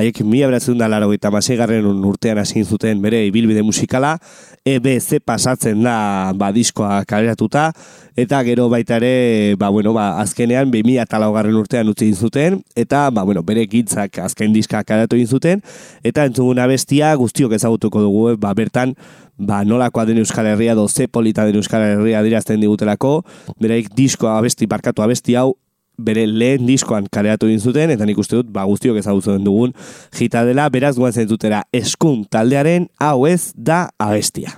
haiek 0.01 0.23
mila 0.25 0.47
beratzen 0.49 0.81
da 0.81 0.87
laro 0.89 1.11
eta 1.13 1.29
garren 1.29 1.85
urtean 1.85 2.39
hasi 2.39 2.63
zuten 2.63 2.99
bere 2.99 3.27
ibilbide 3.27 3.61
musikala, 3.61 4.17
EBZ 4.65 5.21
pasatzen 5.23 5.83
da 5.83 6.33
ba, 6.33 6.51
diskoa 6.51 7.03
kaleratuta, 7.05 7.73
eta 8.17 8.41
gero 8.43 8.67
baita 8.69 8.97
ere, 8.97 9.55
ba, 9.55 9.69
bueno, 9.69 9.93
ba, 9.93 10.19
azkenean 10.23 10.71
2000 10.71 11.03
eta 11.03 11.19
laugarren 11.19 11.61
urtean 11.61 11.89
utzi 11.89 12.11
zuten, 12.15 12.63
eta 12.75 13.11
ba, 13.11 13.21
bueno, 13.21 13.43
bere 13.43 13.67
gitzak 13.67 14.17
azken 14.17 14.51
diska 14.51 14.83
kaleratu 14.83 15.15
zuten, 15.27 15.61
eta 16.03 16.25
entzuguna 16.25 16.65
bestia 16.65 17.13
guztiok 17.13 17.53
ezagutuko 17.53 18.01
dugu, 18.01 18.35
ba, 18.37 18.55
bertan, 18.55 18.95
ba, 19.39 19.63
nolakoa 19.65 20.05
den 20.05 20.19
Euskal 20.21 20.51
Herria, 20.51 20.75
do 20.75 20.87
ze 20.87 21.07
polita 21.07 21.45
den 21.47 21.55
Euskal 21.55 21.81
Herria 21.81 22.21
dirazten 22.23 22.61
digutelako, 22.61 23.23
bereik 23.59 23.89
diskoa 23.95 24.37
abesti, 24.37 24.67
barkatu 24.67 25.01
abesti 25.01 25.35
hau, 25.39 25.55
bere 25.99 26.25
lehen 26.27 26.67
diskoan 26.67 27.07
kareatu 27.11 27.49
egin 27.49 27.59
zuten, 27.59 27.91
eta 27.95 28.07
nik 28.07 28.19
uste 28.21 28.37
dut, 28.39 28.51
ba, 28.53 28.63
guztiok 28.69 28.99
ezagutzen 29.01 29.43
dugun 29.43 29.75
jita 30.15 30.45
dela, 30.47 30.69
beraz 30.71 30.95
guazen 30.99 31.27
dutera 31.27 31.63
eskun 31.75 32.23
taldearen 32.31 32.89
hau 32.99 33.25
ez 33.27 33.51
da 33.55 33.87
abestia. 33.99 34.55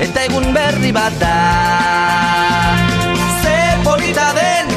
Eta 0.00 0.26
egun 0.28 0.52
berri 0.54 0.92
bat 0.92 1.16
da. 1.20 1.36
Ze 3.42 3.56
polita 3.84 4.32
den 4.36 4.70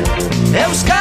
Euskadi 0.64 0.99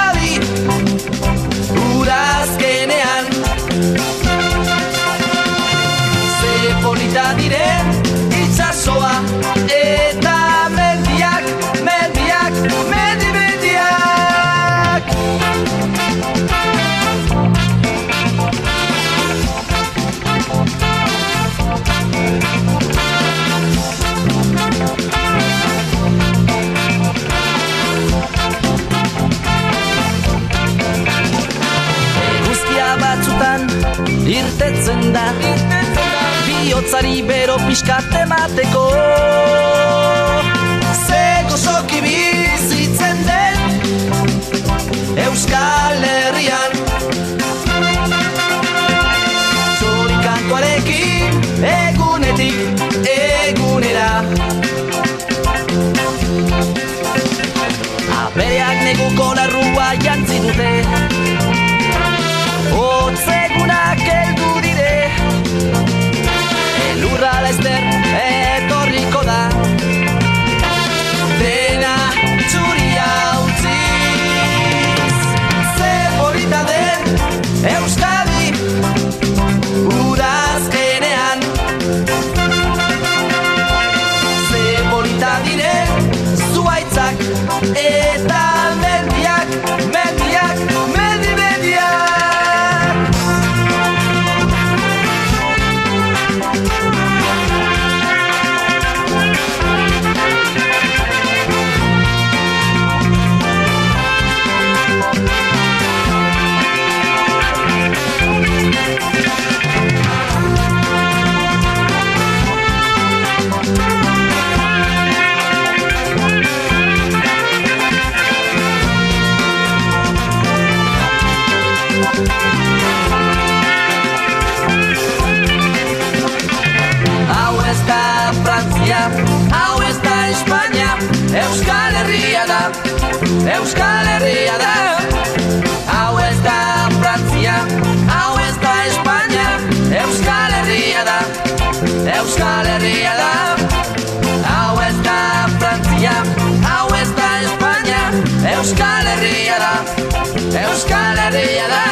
Euskal 150.78 151.16
Herria 151.18 151.66
da. 151.66 151.86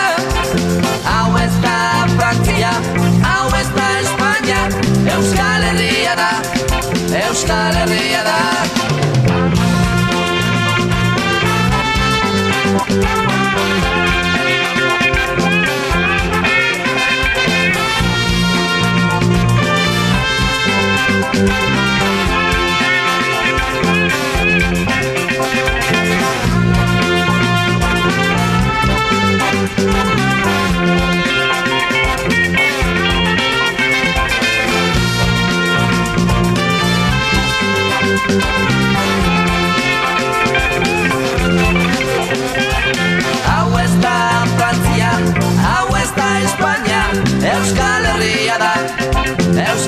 Hau 1.11 1.37
ez 1.41 1.55
da 1.61 2.07
Frantzia, 2.15 2.71
hau 3.27 3.49
ez 3.59 3.67
da 3.75 3.89
Espainia, 3.99 4.63
Euskal 5.17 5.69
Herria 5.73 6.15
da, 6.15 6.31
Euskal 7.27 7.83
Herria 7.83 8.23
da. 8.31 8.86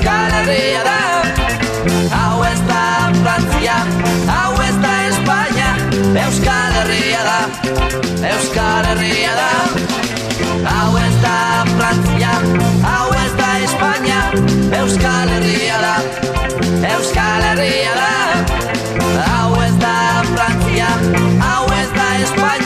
Euskal 0.08 0.32
Herria 0.32 0.82
da. 0.84 1.00
Hau 2.16 2.42
ez 2.44 2.60
da 2.66 3.12
Frantzia, 3.20 3.74
hau 4.32 4.54
ez 4.64 4.76
da 4.80 4.92
Espainia, 5.08 5.66
Euskal 6.22 6.76
Herria 6.78 7.20
da, 7.26 7.40
Euskal 8.30 8.88
Herria 8.88 9.34
da. 9.36 9.50
Hau 10.64 10.96
ez 10.96 11.12
da 11.20 11.36
Frantzia, 11.74 12.32
hau 12.88 13.10
ez 13.20 13.34
da 13.36 13.50
Espainia, 13.66 14.22
Euskal 14.80 15.34
Herria 15.36 15.76
da, 15.84 15.94
Euskal 16.94 17.44
Herria 17.50 17.98
da. 18.00 18.12
Hau 19.26 19.60
ez 19.60 19.74
da 19.84 19.96
Frantzia, 20.32 20.88
hau 21.44 21.66
ez 21.82 21.90
da 22.00 22.08
Espainia, 22.22 22.57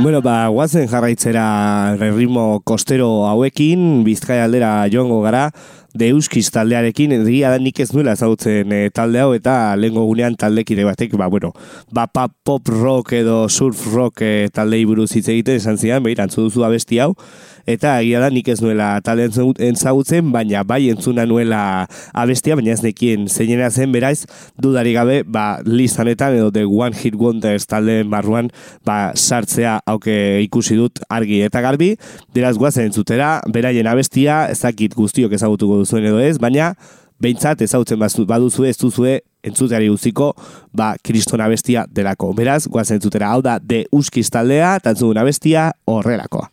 Bueno, 0.00 0.22
ba, 0.22 0.46
guazen 0.46 0.86
jarraitzera 0.86 1.96
ritmo 1.98 2.60
kostero 2.62 3.26
hauekin, 3.26 4.04
bizkaia 4.06 4.44
aldera 4.46 4.68
joango 4.92 5.16
gara, 5.24 5.48
deuskiz 5.98 6.44
taldearekin, 6.54 7.16
egia 7.16 7.50
da 7.50 7.58
nik 7.58 7.80
ez 7.82 7.88
nuela 7.90 8.14
ezagutzen 8.14 8.70
e, 8.70 8.78
talde 8.94 9.18
hau, 9.18 9.32
eta 9.34 9.74
lehengo 9.74 10.04
gunean 10.06 10.36
taldekide 10.38 10.84
batek, 10.86 11.16
ba, 11.18 11.26
bueno, 11.26 11.50
ba, 11.90 12.06
pop 12.06 12.70
rock 12.70 13.16
edo 13.18 13.40
surf 13.48 13.88
rock 13.90 14.22
e, 14.22 14.32
taldei 14.54 14.84
buruz 14.86 15.10
hitz 15.16 15.26
egiten 15.32 15.58
esan 15.58 15.82
zidan, 15.82 16.06
behir, 16.06 16.22
antzu 16.22 16.46
duzu 16.46 16.62
abesti 16.68 17.02
hau, 17.02 17.16
eta 17.68 17.98
egia 18.00 18.22
da 18.22 18.30
nik 18.32 18.48
ez 18.48 18.58
nuela 18.64 18.94
talde 19.04 19.26
entzagutzen, 19.28 20.32
baina 20.32 20.62
bai 20.64 20.88
entzuna 20.88 21.26
nuela 21.28 21.60
abestia, 22.16 22.56
baina 22.56 22.72
ez 22.72 22.82
nekien 22.84 23.26
zeinena 23.28 23.68
zen, 23.70 23.92
beraz, 23.92 24.24
dudari 24.56 24.94
gabe, 24.96 25.20
ba, 25.28 25.60
listanetan 25.66 26.38
edo 26.38 26.50
The 26.54 26.64
One 26.64 26.96
Hit 26.96 27.18
Wonders 27.20 27.68
taldeen 27.68 28.08
barruan, 28.10 28.48
ba, 28.88 29.12
sartzea 29.14 29.78
hauke 29.86 30.16
ikusi 30.46 30.78
dut 30.80 31.02
argi 31.12 31.42
eta 31.44 31.60
garbi, 31.64 31.92
beraz 32.34 32.56
guazen 32.56 32.88
entzutera, 32.88 33.38
beraien 33.52 33.86
abestia, 33.90 34.46
ezakit 34.52 34.96
guztiok 34.96 35.36
ezagutuko 35.36 35.82
duzuen 35.82 36.08
edo 36.08 36.22
ez, 36.24 36.38
baina 36.40 36.72
behintzat 37.20 37.62
ezagutzen 37.66 37.98
bazu- 38.00 38.26
baduzue, 38.26 38.70
ez 38.70 38.78
duzue 38.78 39.18
entzuteari 39.44 39.88
utziko, 39.90 40.32
ba, 40.72 40.94
kriston 41.02 41.42
abestia 41.44 41.84
delako. 41.90 42.32
Beraz, 42.36 42.64
guazen 42.70 42.98
entzutera, 42.98 43.32
hau 43.34 43.42
da, 43.42 43.58
de 43.58 43.84
uskiz 43.92 44.30
taldea, 44.30 44.78
tantzugun 44.84 45.18
abestia 45.20 45.72
horrelakoa. 45.84 46.48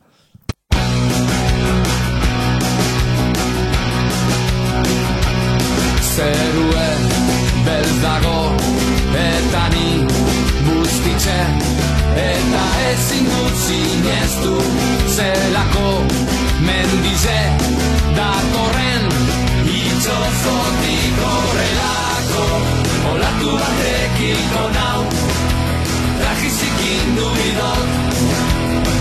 Zerue 6.16 6.88
belz 7.66 7.96
dago 8.02 8.38
eta 9.22 9.64
ni 9.74 9.88
buztitxe 10.68 11.40
eta 12.22 12.62
ezin 12.92 13.28
dut 13.32 13.58
sinestu 13.64 14.54
zelako 15.16 15.90
mendize 16.68 17.42
datorren 18.16 19.04
itxozotik 19.76 21.20
horrelako. 21.26 22.48
Olatu 23.12 23.52
batekiko 23.60 24.66
nau 24.80 25.02
trajizikin 26.22 27.16
du 27.20 27.28
bidot 27.40 27.88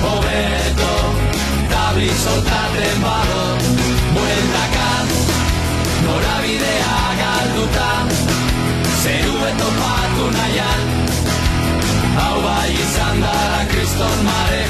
hobeto 0.03 0.95
tabli 1.71 2.11
soltaten 2.27 2.99
badot 3.07 3.54
nahian 10.31 10.83
Hau 12.19 12.37
bai 12.45 12.71
izan 12.73 13.25
dara 13.25 13.63
kriston 13.73 14.19
mare 14.29 14.63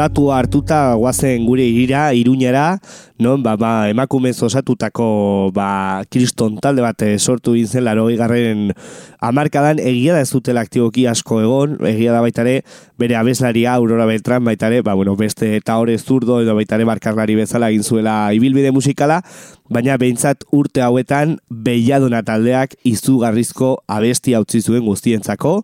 Bero, 0.00 0.08
ba, 0.08 0.08
olatu 0.08 0.30
hartuta 0.32 0.94
guazen 0.94 1.44
gure 1.44 1.62
irira, 1.62 2.14
iruñera, 2.14 2.80
non, 3.18 3.42
ba, 3.42 3.56
ba, 3.56 3.90
emakumez 3.90 4.42
osatutako, 4.42 5.52
ba, 5.52 6.02
kriston 6.08 6.56
talde 6.56 6.80
bat 6.80 7.02
eh, 7.02 7.18
sortu 7.18 7.52
gintzen, 7.52 7.84
laro 7.84 8.06
garren 8.16 8.72
amarkadan, 9.20 9.78
egia 9.78 10.14
da 10.14 10.22
ez 10.22 10.30
dutela 10.32 10.62
aktiboki 10.64 11.06
asko 11.06 11.42
egon, 11.42 11.76
egia 11.84 12.14
da 12.14 12.22
baitare, 12.22 12.62
bere 12.96 13.16
abeslaria, 13.16 13.74
Aurora 13.74 14.06
Beltran, 14.06 14.42
baitare, 14.42 14.80
ba, 14.80 14.94
bueno, 14.94 15.16
beste 15.16 15.56
eta 15.58 15.76
hori 15.76 15.98
zurdo, 15.98 16.40
edo 16.40 16.54
baitare 16.56 16.88
markarlari 16.88 17.36
bezala 17.36 17.68
egin 17.68 17.84
zuela 17.84 18.32
ibilbide 18.32 18.72
musikala, 18.72 19.20
baina 19.68 19.98
behintzat 20.00 20.48
urte 20.50 20.80
hauetan, 20.80 21.36
behiadona 21.50 22.22
taldeak 22.24 22.78
izugarrizko 22.88 23.82
abesti 23.86 24.34
utzi 24.38 24.62
zuen 24.64 24.86
guztientzako, 24.88 25.60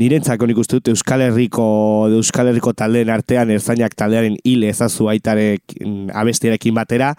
Nirentzako 0.00 0.46
nik 0.48 0.56
uste 0.56 0.78
dut 0.78 0.88
Euskal 0.94 1.20
Herriko 1.26 1.64
Euskal 2.16 2.48
Herriko 2.48 2.72
taldeen 2.72 3.10
artean 3.12 3.50
erzainak 3.52 3.92
taldearen 4.00 4.38
hil 4.48 4.62
ezazu 4.64 5.10
aitarek 5.12 5.74
abestiarekin 6.22 6.72
batera 6.78 7.10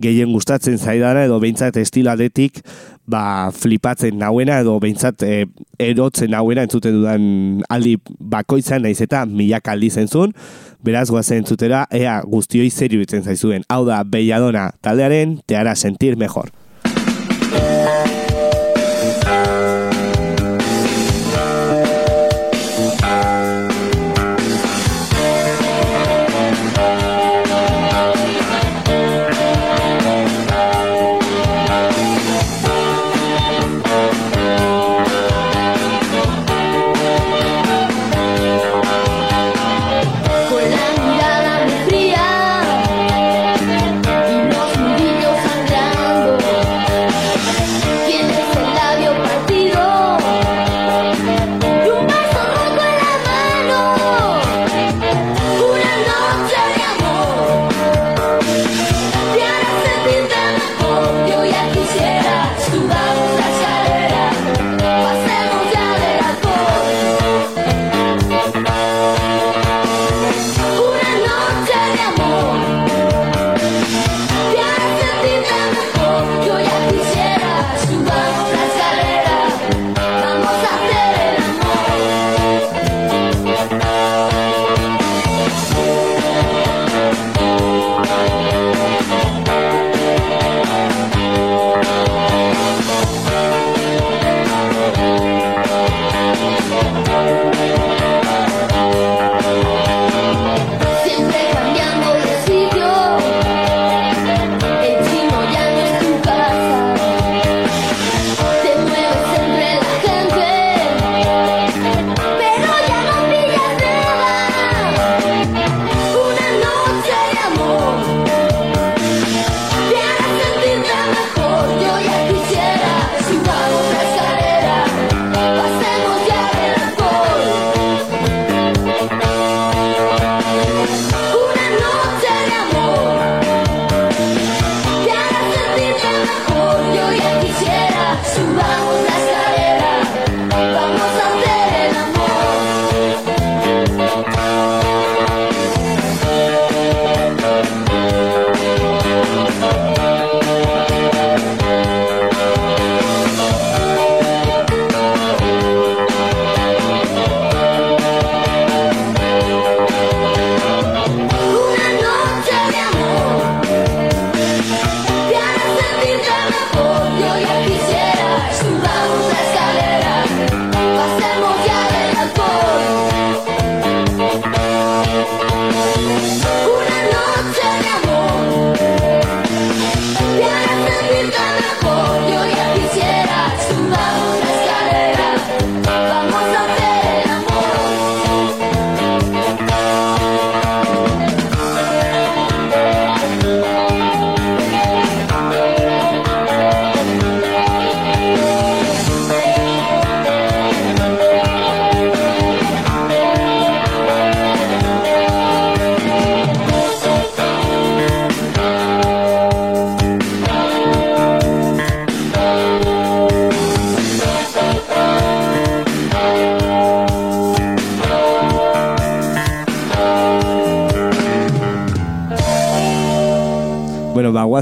gehien 0.00 0.32
gustatzen 0.32 0.78
zaidana 0.80 1.26
edo 1.28 1.36
behintzat 1.42 1.76
estilo 1.82 2.08
aldetik 2.14 2.62
ba, 3.04 3.50
flipatzen 3.52 4.16
nauena 4.22 4.62
edo 4.64 4.78
behintzat 4.80 5.26
e, 5.28 5.44
erotzen 5.90 6.32
nauena 6.32 6.64
entzuten 6.64 6.96
dudan 7.02 7.28
aldi 7.68 7.98
bakoitzan 8.32 8.86
naiz 8.86 9.00
eta 9.04 9.26
milak 9.26 9.68
aldi 9.68 9.90
zentzun. 9.90 10.32
Beraz 10.82 11.10
guazen 11.12 11.42
entzutera 11.42 11.84
ea 11.92 12.16
guztioi 12.24 12.70
zer 12.70 12.96
iruditzen 12.96 13.28
zaizuen. 13.28 13.68
Hau 13.68 13.84
da 13.84 14.00
Belladona 14.08 14.70
taldearen 14.80 15.40
te 15.46 15.60
hará 15.60 15.76
sentir 15.76 16.16
mejor 16.16 16.48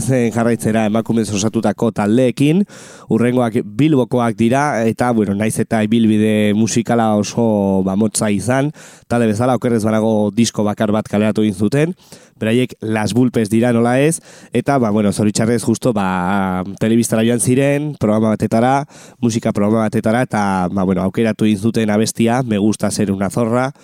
guazen 0.01 0.33
jarraitzera 0.33 0.87
emakumez 0.89 1.29
osatutako 1.35 1.91
taldeekin, 1.93 2.65
urrengoak 3.13 3.61
bilbokoak 3.65 4.37
dira, 4.39 4.83
eta, 4.89 5.11
bueno, 5.13 5.35
naiz 5.37 5.59
eta 5.61 5.83
ibilbide 5.85 6.55
musikala 6.57 7.15
oso 7.21 7.83
ba, 7.85 7.97
motza 8.01 8.31
izan, 8.33 8.73
talde 9.09 9.29
bezala, 9.29 9.59
okerrez 9.61 9.83
banago 9.85 10.31
disko 10.33 10.65
bakar 10.65 10.91
bat 10.93 11.09
kaleratu 11.09 11.45
zuten, 11.53 11.95
beraiek 12.41 12.73
las 12.81 13.13
bulpes 13.13 13.51
dira 13.51 13.73
nola 13.73 14.01
ez, 14.01 14.21
eta, 14.53 14.79
ba, 14.79 14.91
bueno, 14.91 15.13
zoritxarrez 15.13 15.63
justo, 15.63 15.93
ba, 15.93 16.65
telebistara 16.81 17.23
joan 17.23 17.41
ziren, 17.41 17.95
programa 18.01 18.31
batetara, 18.31 18.87
musika 19.21 19.53
programa 19.53 19.85
batetara, 19.85 20.23
eta, 20.23 20.69
ba, 20.73 20.85
bueno, 20.85 21.03
aukeratu 21.03 21.45
zuten 21.59 21.91
abestia, 21.91 22.43
me 22.43 22.57
gusta 22.57 22.91
ser 22.91 23.13
una 23.13 23.29
zorra, 23.29 23.75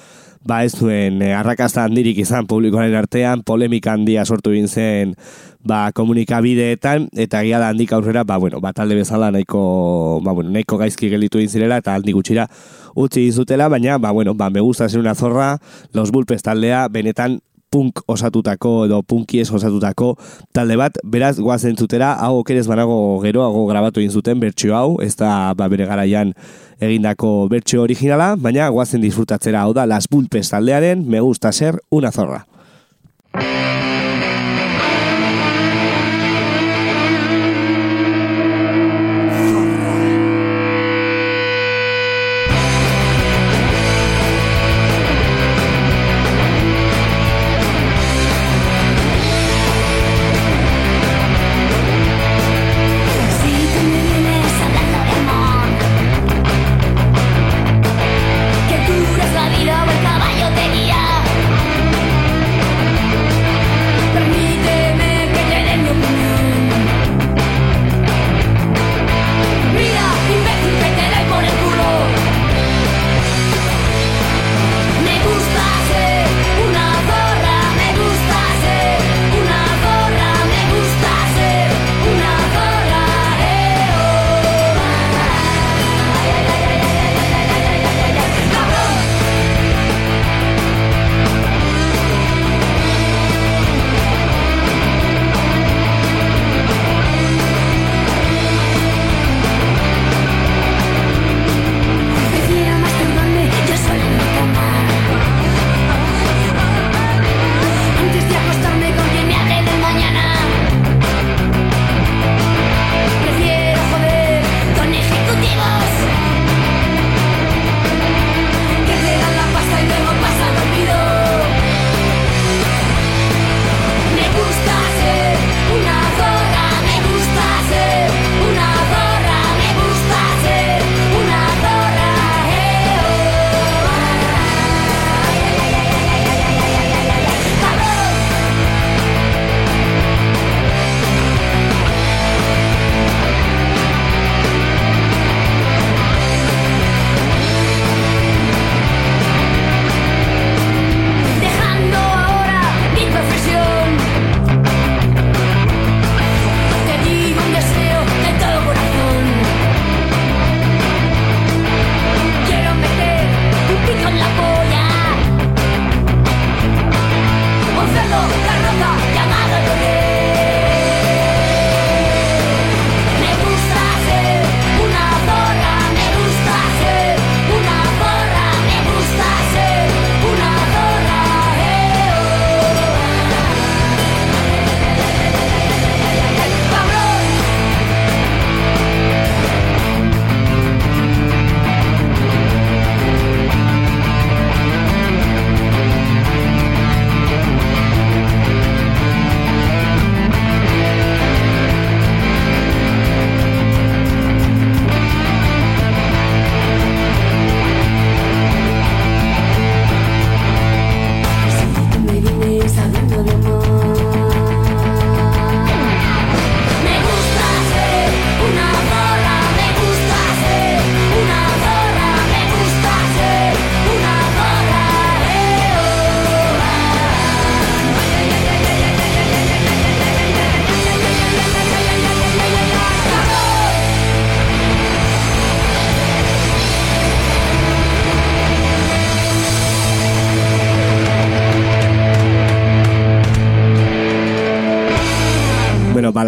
ba 0.45 0.65
ez 0.65 0.75
zuen 0.77 1.23
eh, 1.23 1.35
arrakasta 1.37 1.85
handirik 1.85 2.19
izan 2.19 2.47
publikoaren 2.47 2.95
artean, 2.95 3.43
polemika 3.43 3.93
handia 3.93 4.25
sortu 4.25 4.53
egin 4.53 4.69
zen 4.69 5.15
ba, 5.67 5.91
komunikabideetan, 5.93 7.09
eta 7.19 7.43
egia 7.43 7.59
da 7.61 7.71
handik 7.73 7.93
aurrera, 7.93 8.23
ba, 8.25 8.39
bueno, 8.39 8.61
ba, 8.63 8.73
talde 8.73 8.95
bezala 8.95 9.33
nahiko, 9.35 10.21
ba, 10.25 10.33
bueno, 10.33 10.53
nahiko 10.55 10.79
gaizki 10.79 11.11
gelditu 11.11 11.43
egin 11.43 11.51
zirela, 11.51 11.81
eta 11.83 11.97
handik 11.99 12.15
gutxira 12.17 12.47
utzi 12.95 13.27
izutela, 13.27 13.69
baina, 13.73 13.99
ba, 13.99 14.13
bueno, 14.15 14.35
ba, 14.35 14.49
me 14.51 14.63
gusta 14.63 14.89
ser 14.89 15.01
una 15.01 15.15
zorra, 15.15 15.59
los 15.93 16.13
bulpes 16.13 16.43
taldea, 16.47 16.87
benetan 16.89 17.41
punk 17.77 18.01
osatutako 18.09 18.87
edo 18.87 19.03
punkies 19.05 19.51
osatutako 19.53 20.15
talde 20.57 20.79
bat, 20.81 20.97
beraz 21.05 21.35
goazen 21.37 21.77
zutera, 21.77 22.15
hau 22.25 22.41
okerez 22.41 22.65
banago 22.71 22.97
geroago 23.21 23.67
grabatu 23.69 24.01
egin 24.01 24.15
zuten 24.17 24.41
bertsio 24.41 24.77
hau, 24.79 24.97
ez 25.05 25.13
da 25.21 25.53
ba, 25.59 25.69
bere 25.69 25.89
garaian 25.89 26.33
egindako 26.81 27.51
bertsio 27.53 27.85
originala, 27.85 28.33
baina 28.41 28.71
goazen 28.73 29.05
disfrutatzera 29.05 29.67
hau 29.67 29.77
da 29.77 29.87
Las 29.87 30.09
Bulpes 30.09 30.49
taldearen 30.55 31.05
Me 31.07 31.21
gusta 31.21 31.53
ser 31.53 31.83
una 31.91 32.13
zorra. 32.13 32.47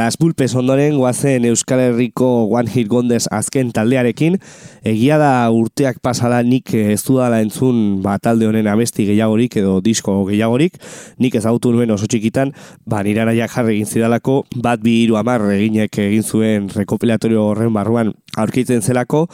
Las 0.09 0.17
Bulpes 0.17 0.55
ondoren 0.55 0.97
guazen 0.97 1.45
Euskal 1.45 1.81
Herriko 1.81 2.45
One 2.45 2.71
Hit 2.73 2.89
Wonders 2.89 3.27
azken 3.29 3.75
taldearekin, 3.77 4.39
egia 4.81 5.19
da 5.21 5.51
urteak 5.53 5.99
pasala 6.01 6.39
nik 6.41 6.73
ez 6.73 7.03
dudala 7.05 7.43
entzun 7.45 7.99
ba, 8.01 8.15
talde 8.17 8.49
honen 8.49 8.71
abesti 8.73 9.05
gehiagorik 9.05 9.59
edo 9.61 9.75
disko 9.85 10.15
gehiagorik, 10.31 10.81
nik 11.21 11.37
ezagutu 11.37 11.75
nuen 11.77 11.93
oso 11.93 12.09
txikitan, 12.09 12.55
ba, 12.89 13.03
nire 13.05 13.27
anaiak 13.27 13.53
jarri 13.53 13.77
egin 13.77 13.93
zidalako, 13.93 14.39
bat 14.57 14.81
bi 14.81 14.97
hiru 15.03 15.21
hamar 15.21 15.45
eginek 15.59 16.01
egin 16.07 16.25
zuen 16.25 16.73
rekopilatorio 16.73 17.45
horren 17.51 17.77
barruan 17.77 18.17
aurkitzen 18.41 18.81
zelako, 18.81 19.27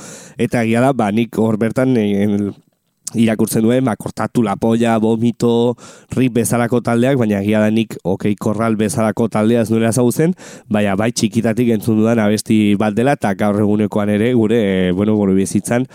eta 0.42 0.66
egia 0.66 0.82
da, 0.82 0.90
ba, 0.90 1.12
nik 1.14 1.38
hor 1.38 1.54
bertan 1.62 1.94
irakurtzen 3.14 3.64
duen, 3.64 3.84
ba, 3.86 3.96
kortatu 3.96 4.42
la 4.42 4.56
polla, 4.60 4.96
vomito, 5.02 5.74
rip 6.16 6.34
bezalako 6.38 6.80
taldeak, 6.84 7.18
baina 7.20 7.40
egia 7.40 7.62
da 7.62 7.70
nik, 7.70 7.96
okei, 8.04 8.34
korral 8.40 8.76
bezalako 8.80 9.28
taldea 9.32 9.64
ez 9.64 9.70
nuela 9.70 9.92
ezagutzen, 9.94 10.34
baina 10.68 10.96
bai 11.00 11.10
txikitatik 11.12 11.72
entzun 11.76 12.00
dudan 12.02 12.22
abesti 12.22 12.74
bat 12.80 12.96
dela, 12.96 13.16
eta 13.18 13.34
gaur 13.38 13.60
egunekoan 13.62 14.14
ere, 14.16 14.32
gure, 14.34 14.60
e, 14.60 14.92
bueno, 14.92 15.16
gure 15.18 15.36
bizitzan, 15.36 15.88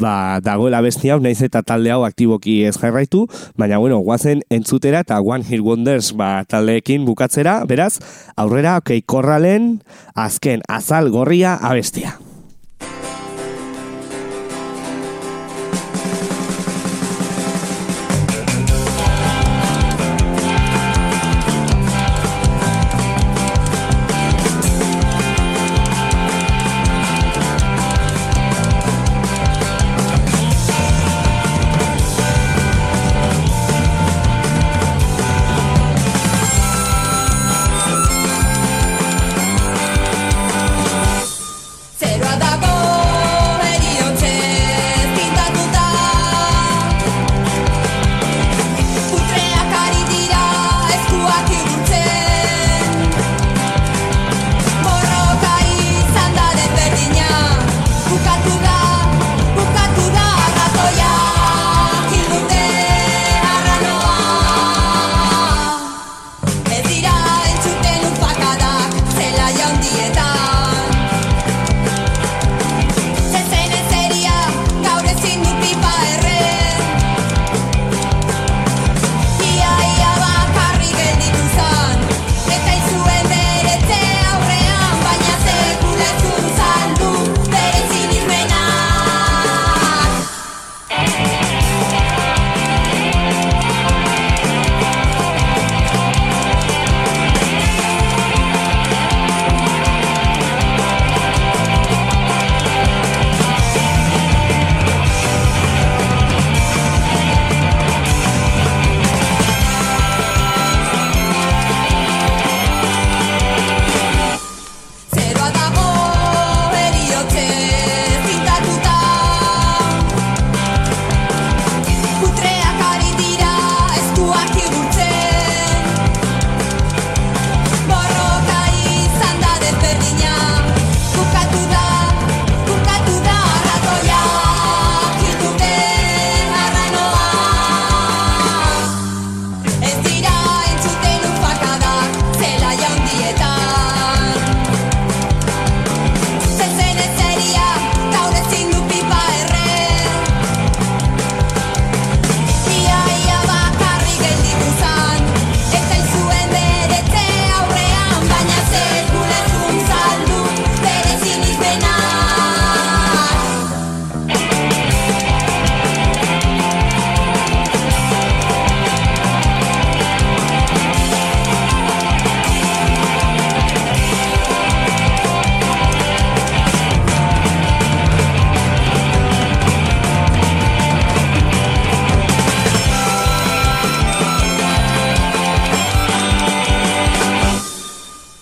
ba, 0.00 0.40
dagoela 0.44 0.82
abesti 0.82 1.10
hau, 1.10 1.20
naiz 1.22 1.40
eta 1.44 1.62
talde 1.66 1.92
hau 1.94 2.02
aktiboki 2.06 2.60
ez 2.68 2.76
jarraitu, 2.80 3.24
baina, 3.56 3.80
bueno, 3.82 4.00
guazen 4.04 4.42
entzutera 4.50 5.02
eta 5.06 5.20
One 5.20 5.46
Hit 5.46 5.64
Wonders 5.64 6.12
ba, 6.16 6.44
taldeekin 6.48 7.06
bukatzera, 7.08 7.62
beraz, 7.68 7.96
aurrera, 8.36 8.78
okei, 8.82 9.02
korralen, 9.02 9.76
azken, 10.14 10.64
azal 10.68 11.10
gorria 11.14 11.56
abestia. 11.56 12.18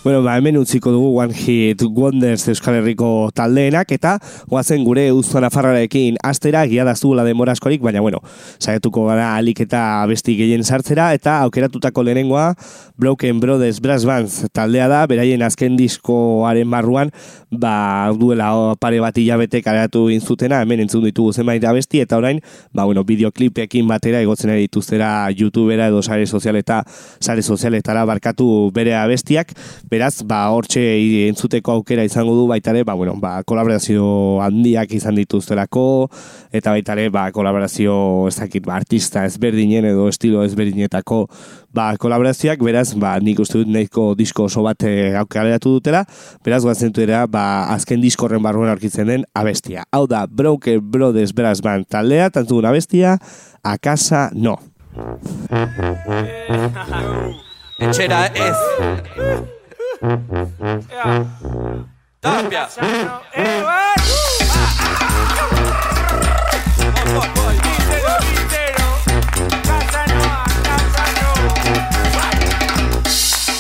Bueno, 0.05 0.23
ba, 0.23 0.37
hemen 0.37 0.59
utziko 0.59 0.91
dugu 0.93 1.19
One 1.19 1.33
Hit 1.33 1.81
Wonders 1.81 2.43
Euskal 2.53 2.75
Herriko 2.77 3.31
taldeenak, 3.33 3.89
eta 3.97 4.19
guazen 4.51 4.83
gure 4.85 5.07
uzto 5.17 5.41
nafarrarekin 5.41 6.19
astera, 6.21 6.67
gia 6.69 6.85
dazugula 6.85 7.23
demora 7.25 7.55
askorik, 7.57 7.81
baina 7.81 8.03
bueno, 8.05 8.21
saietuko 8.61 9.07
gara 9.07 9.31
alik 9.39 9.63
eta 9.65 10.05
besti 10.05 10.35
gehien 10.37 10.61
sartzera, 10.61 11.07
eta 11.17 11.39
aukeratutako 11.47 12.05
lehenengoa 12.05 12.51
Broken 13.01 13.41
Brothers 13.41 13.81
Brass 13.81 14.05
Bands 14.05 14.51
taldea 14.53 14.91
da, 14.93 14.99
beraien 15.09 15.41
azken 15.41 15.79
diskoaren 15.81 16.69
barruan, 16.69 17.09
ba, 17.49 18.13
duela 18.21 18.51
pare 18.77 19.01
bat 19.01 19.17
hilabete 19.17 19.63
kaleratu 19.65 20.11
inzutena, 20.13 20.61
hemen 20.69 20.85
entzun 20.85 21.09
ditugu 21.09 21.33
zenbait 21.33 21.65
abesti, 21.65 22.03
eta 22.05 22.21
orain, 22.21 22.43
ba, 22.77 22.85
bueno, 22.85 23.07
bideoklipekin 23.09 23.89
batera 23.89 24.21
egotzen 24.21 24.53
ari 24.53 24.69
dituztera 24.69 25.31
youtubera 25.33 25.89
edo 25.89 26.05
sare 26.05 26.29
sozialeta, 26.29 26.83
sare 27.25 27.41
sozialetara 27.41 28.05
barkatu 28.05 28.69
bere 28.77 28.99
abestiak, 29.01 29.57
beraz, 29.95 30.25
ba, 30.27 30.41
hortxe 30.51 30.83
entzuteko 31.29 31.79
aukera 31.79 32.05
izango 32.07 32.35
du 32.35 32.49
baita 32.51 32.73
ere, 32.75 32.83
ba, 32.87 32.97
bueno, 32.99 33.15
ba, 33.23 33.37
kolaborazio 33.47 34.41
handiak 34.43 34.93
izan 34.97 35.19
dituztelako, 35.21 35.85
eta 36.55 36.75
baita 36.75 36.97
ere, 36.97 37.09
ba, 37.15 37.29
kolaborazio, 37.35 37.95
ez 38.31 38.35
dakit, 38.41 38.67
ba, 38.67 38.75
artista 38.81 39.25
ezberdinen 39.29 39.87
edo 39.93 40.09
estilo 40.11 40.43
ezberdinetako, 40.47 41.21
ba, 41.75 41.93
kolaborazioak, 42.01 42.63
beraz, 42.67 42.89
ba, 42.99 43.15
nik 43.23 43.43
uste 43.45 43.63
dut 43.63 43.71
nahiko 43.71 44.11
disko 44.19 44.49
oso 44.51 44.65
bat 44.67 44.83
eh, 44.89 45.15
aukeratu 45.21 45.77
dutela, 45.79 46.05
beraz, 46.45 46.65
guazentu 46.67 47.05
era, 47.07 47.25
ba, 47.31 47.47
azken 47.75 48.03
diskorren 48.03 48.43
barruan 48.43 48.73
aurkitzen 48.75 49.11
den 49.11 49.27
abestia. 49.39 49.87
Hau 49.95 50.07
da, 50.11 50.27
Broken 50.27 50.83
Brothers 50.91 51.35
Brass 51.37 51.63
Band 51.63 51.87
taldea, 51.91 52.31
tantzugun 52.35 52.71
abestia, 52.71 53.19
A 53.65 53.79
Casa 53.79 54.31
No. 54.35 54.59
Etxera 57.81 58.27
ez. 58.35 59.54
Tapia. 62.21 62.69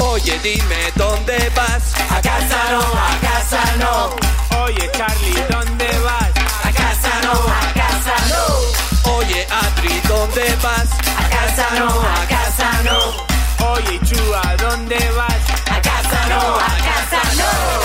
Oye, 0.01 0.39
dime 0.43 0.93
dónde 0.97 1.51
vas. 1.57 1.95
A 2.11 2.21
casa 2.21 2.59
no, 2.71 2.81
a 2.81 3.19
casa 3.23 3.63
no. 3.79 4.11
Oye, 4.65 4.91
Charlie, 4.93 5.45
¿dónde 5.49 5.89
vas? 6.05 6.31
A 6.63 6.71
casa 6.73 7.21
no, 7.23 7.33
a 7.33 7.73
casa 7.73 8.17
no. 8.29 8.45
Oye, 9.17 9.47
Adri, 9.51 9.99
¿dónde 10.07 10.57
vas? 10.63 10.91
A 11.17 11.29
casa 11.31 11.67
no, 11.79 11.89
a 11.89 12.27
casa 12.29 12.83
no. 12.85 13.25
Oye, 13.73 13.99
Chua, 14.05 14.43
¿dónde 14.59 14.99
vas? 15.17 15.34
A 17.35 17.37
casa 17.37 17.43
no, 17.43 17.75
a 17.75 17.79
casa 17.79 17.84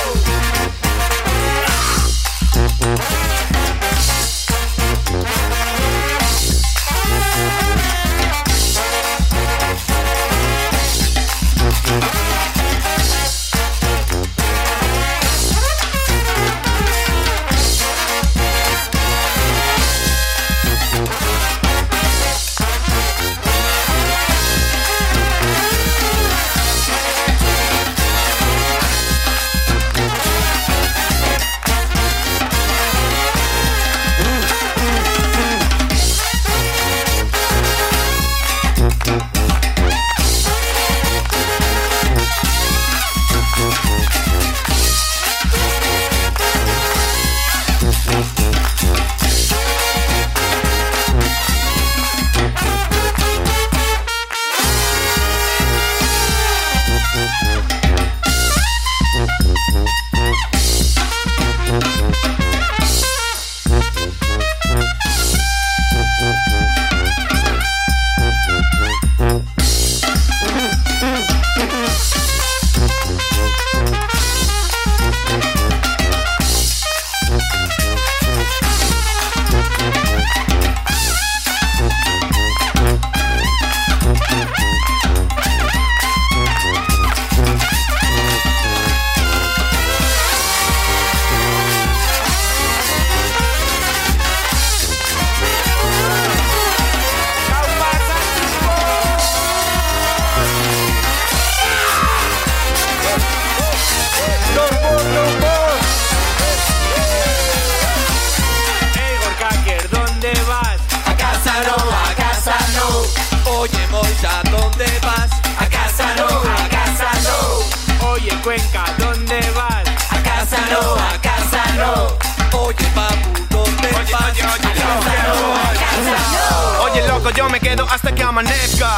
yo 127.36 127.49
me 127.49 127.59
quedo 127.59 127.86
hasta 127.89 128.13
que 128.13 128.23
amanezca. 128.23 128.89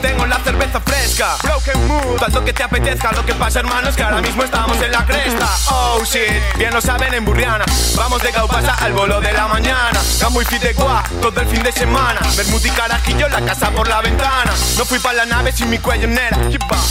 Tengo 0.00 0.26
la 0.26 0.38
cerveza 0.40 0.80
fresca. 0.80 1.36
Broken 1.42 1.86
mood. 1.86 2.22
Haz 2.22 2.32
lo 2.34 2.44
que 2.44 2.52
te 2.52 2.62
apetezca. 2.62 3.12
Lo 3.12 3.24
que 3.24 3.34
pasa, 3.34 3.60
hermano, 3.60 3.88
es 3.88 3.96
que 3.96 4.02
ahora 4.02 4.20
mismo 4.20 4.42
estamos 4.42 4.80
en 4.82 4.92
la 4.92 5.04
cresta. 5.04 5.48
Oh 5.70 6.02
shit, 6.04 6.58
bien 6.58 6.72
lo 6.72 6.80
saben 6.80 7.14
en 7.14 7.24
Burriana. 7.24 7.64
Vamos 7.96 8.22
de 8.22 8.30
Gaupasa 8.30 8.74
al 8.74 8.92
bolo 8.92 9.20
de 9.20 9.32
la 9.32 9.48
mañana. 9.48 10.00
Gambo 10.20 10.42
y 10.42 10.44
Fidegua, 10.44 11.02
todo 11.22 11.40
el 11.40 11.46
fin 11.46 11.62
de 11.62 11.72
semana. 11.72 12.20
Bermud 12.36 12.64
y 12.64 12.70
carajillo, 12.70 13.28
la 13.28 13.40
casa 13.42 13.70
por 13.70 13.88
la 13.88 14.00
ventana. 14.00 14.52
No 14.76 14.84
fui 14.84 14.98
para 14.98 15.18
la 15.18 15.26
nave 15.26 15.52
sin 15.52 15.70
mi 15.70 15.78
cuello 15.78 16.04
en 16.04 16.14
nera. 16.14 16.36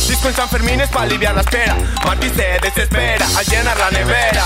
Disco 0.07 0.27
en 0.27 0.35
San 0.35 0.49
Fermín 0.49 0.81
es 0.81 0.89
para 0.89 1.05
aliviar 1.05 1.35
la 1.35 1.41
espera. 1.41 1.75
Marty 2.05 2.29
se 2.29 2.59
desespera 2.61 3.25
al 3.37 3.45
llenar 3.45 3.77
la 3.77 3.91
nevera. 3.91 4.45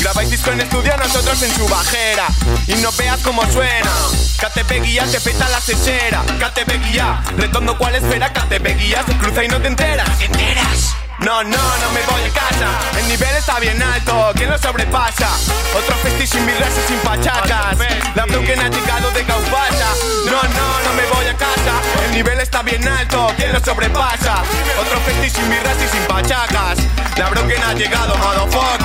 Grabáis 0.00 0.30
disco 0.30 0.50
en 0.50 0.60
estudio, 0.60 0.96
nosotros 0.96 1.42
en 1.42 1.54
su 1.54 1.66
bajera. 1.68 2.26
Y 2.66 2.74
no 2.76 2.90
veas 2.92 3.20
cómo 3.20 3.42
suena. 3.50 3.90
KTP 4.38 4.82
guía 4.82 5.06
te 5.06 5.20
peta 5.20 5.48
la 5.48 5.60
sechera. 5.60 6.22
KTP 6.22 6.72
guía, 6.84 7.22
redondo 7.36 7.71
cual 7.76 7.94
espera. 7.94 8.32
KTP 8.32 8.78
guía 8.78 9.02
se 9.06 9.16
cruza 9.16 9.44
y 9.44 9.48
no 9.48 9.60
te 9.60 9.68
enteras. 9.68 10.18
¿Te 10.18 10.26
enteras? 10.26 10.96
No, 11.20 11.44
no, 11.44 11.50
no 11.56 11.90
me 11.94 12.00
voy 12.10 12.22
a 12.28 12.32
casa. 12.32 12.80
El 12.98 13.06
nivel 13.08 13.36
está 13.36 13.60
bien 13.60 13.80
alto, 13.80 14.32
¿quién 14.34 14.50
lo 14.50 14.58
sobrepasa? 14.58 15.28
Otro 15.76 15.96
festi 15.96 16.26
sin 16.26 16.44
birras 16.44 16.72
y 16.76 16.88
sin 16.88 16.98
pachacas. 16.98 17.78
La 18.16 18.26
Broken 18.26 18.58
ha 18.58 18.68
llegado 18.68 19.10
de 19.12 19.22
Gaupasa. 19.22 19.94
No, 20.26 20.42
no, 20.42 20.80
no 20.82 20.94
me 20.94 21.06
voy 21.14 21.26
a 21.26 21.36
casa. 21.36 21.80
El 22.06 22.12
nivel 22.12 22.40
está 22.40 22.62
bien 22.62 22.86
alto, 22.88 23.32
¿quién 23.36 23.52
lo 23.52 23.60
sobrepasa? 23.60 24.42
Otro 24.80 25.00
festi 25.00 25.30
sin 25.30 25.48
birras 25.48 25.76
y 25.76 25.88
sin 25.96 26.02
pachacas. 26.08 26.78
La 27.16 27.28
Broken 27.28 27.62
ha 27.62 27.72
llegado, 27.74 28.16
motherfuckers. 28.16 28.82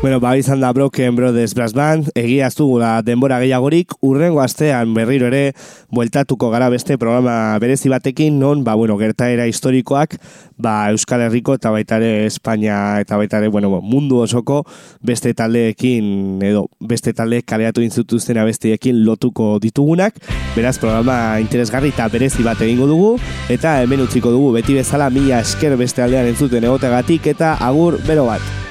Bueno, 0.00 0.20
ba, 0.20 0.36
izan 0.38 0.60
da 0.60 0.72
Broken 0.72 1.16
Brothers 1.16 1.56
Brass 1.58 1.72
Band, 1.74 2.12
egia 2.14 2.46
dugula 2.54 3.02
denbora 3.02 3.40
gehiagorik, 3.42 3.96
urrengo 4.00 4.38
astean 4.38 4.92
berriro 4.94 5.26
ere 5.26 5.54
bueltatuko 5.90 6.52
gara 6.52 6.68
beste 6.70 6.94
programa 6.96 7.58
berezi 7.58 7.90
batekin, 7.90 8.38
non, 8.38 8.62
ba, 8.62 8.76
bueno, 8.78 8.96
gertaera 8.96 9.48
historikoak, 9.50 10.14
ba, 10.56 10.92
Euskal 10.92 11.24
Herriko 11.26 11.56
eta 11.58 11.72
baita 11.74 11.98
ere 11.98 12.26
Espainia 12.26 13.00
eta 13.00 13.18
baita 13.18 13.40
ere, 13.42 13.48
bueno, 13.48 13.80
mundu 13.82 14.20
osoko 14.22 14.60
beste 15.02 15.34
taldeekin, 15.34 16.38
edo 16.46 16.68
beste 16.78 17.12
talde 17.12 17.42
kaleatu 17.42 17.82
inzutuzten 17.82 18.38
abestiekin 18.38 19.02
lotuko 19.02 19.58
ditugunak, 19.58 20.22
beraz 20.54 20.76
programa 20.78 21.40
interesgarri 21.42 21.90
eta 21.90 22.06
berezi 22.06 22.46
bat 22.46 22.62
egingo 22.62 22.86
dugu, 22.86 23.10
eta 23.50 23.80
hemen 23.82 24.06
utziko 24.06 24.30
dugu 24.30 24.54
beti 24.60 24.78
bezala 24.78 25.10
mila 25.10 25.42
esker 25.42 25.74
beste 25.76 26.06
aldean 26.06 26.30
entzuten 26.30 26.70
egotegatik, 26.70 27.26
eta 27.34 27.56
agur 27.58 27.98
bero 28.06 28.30
bat. 28.30 28.67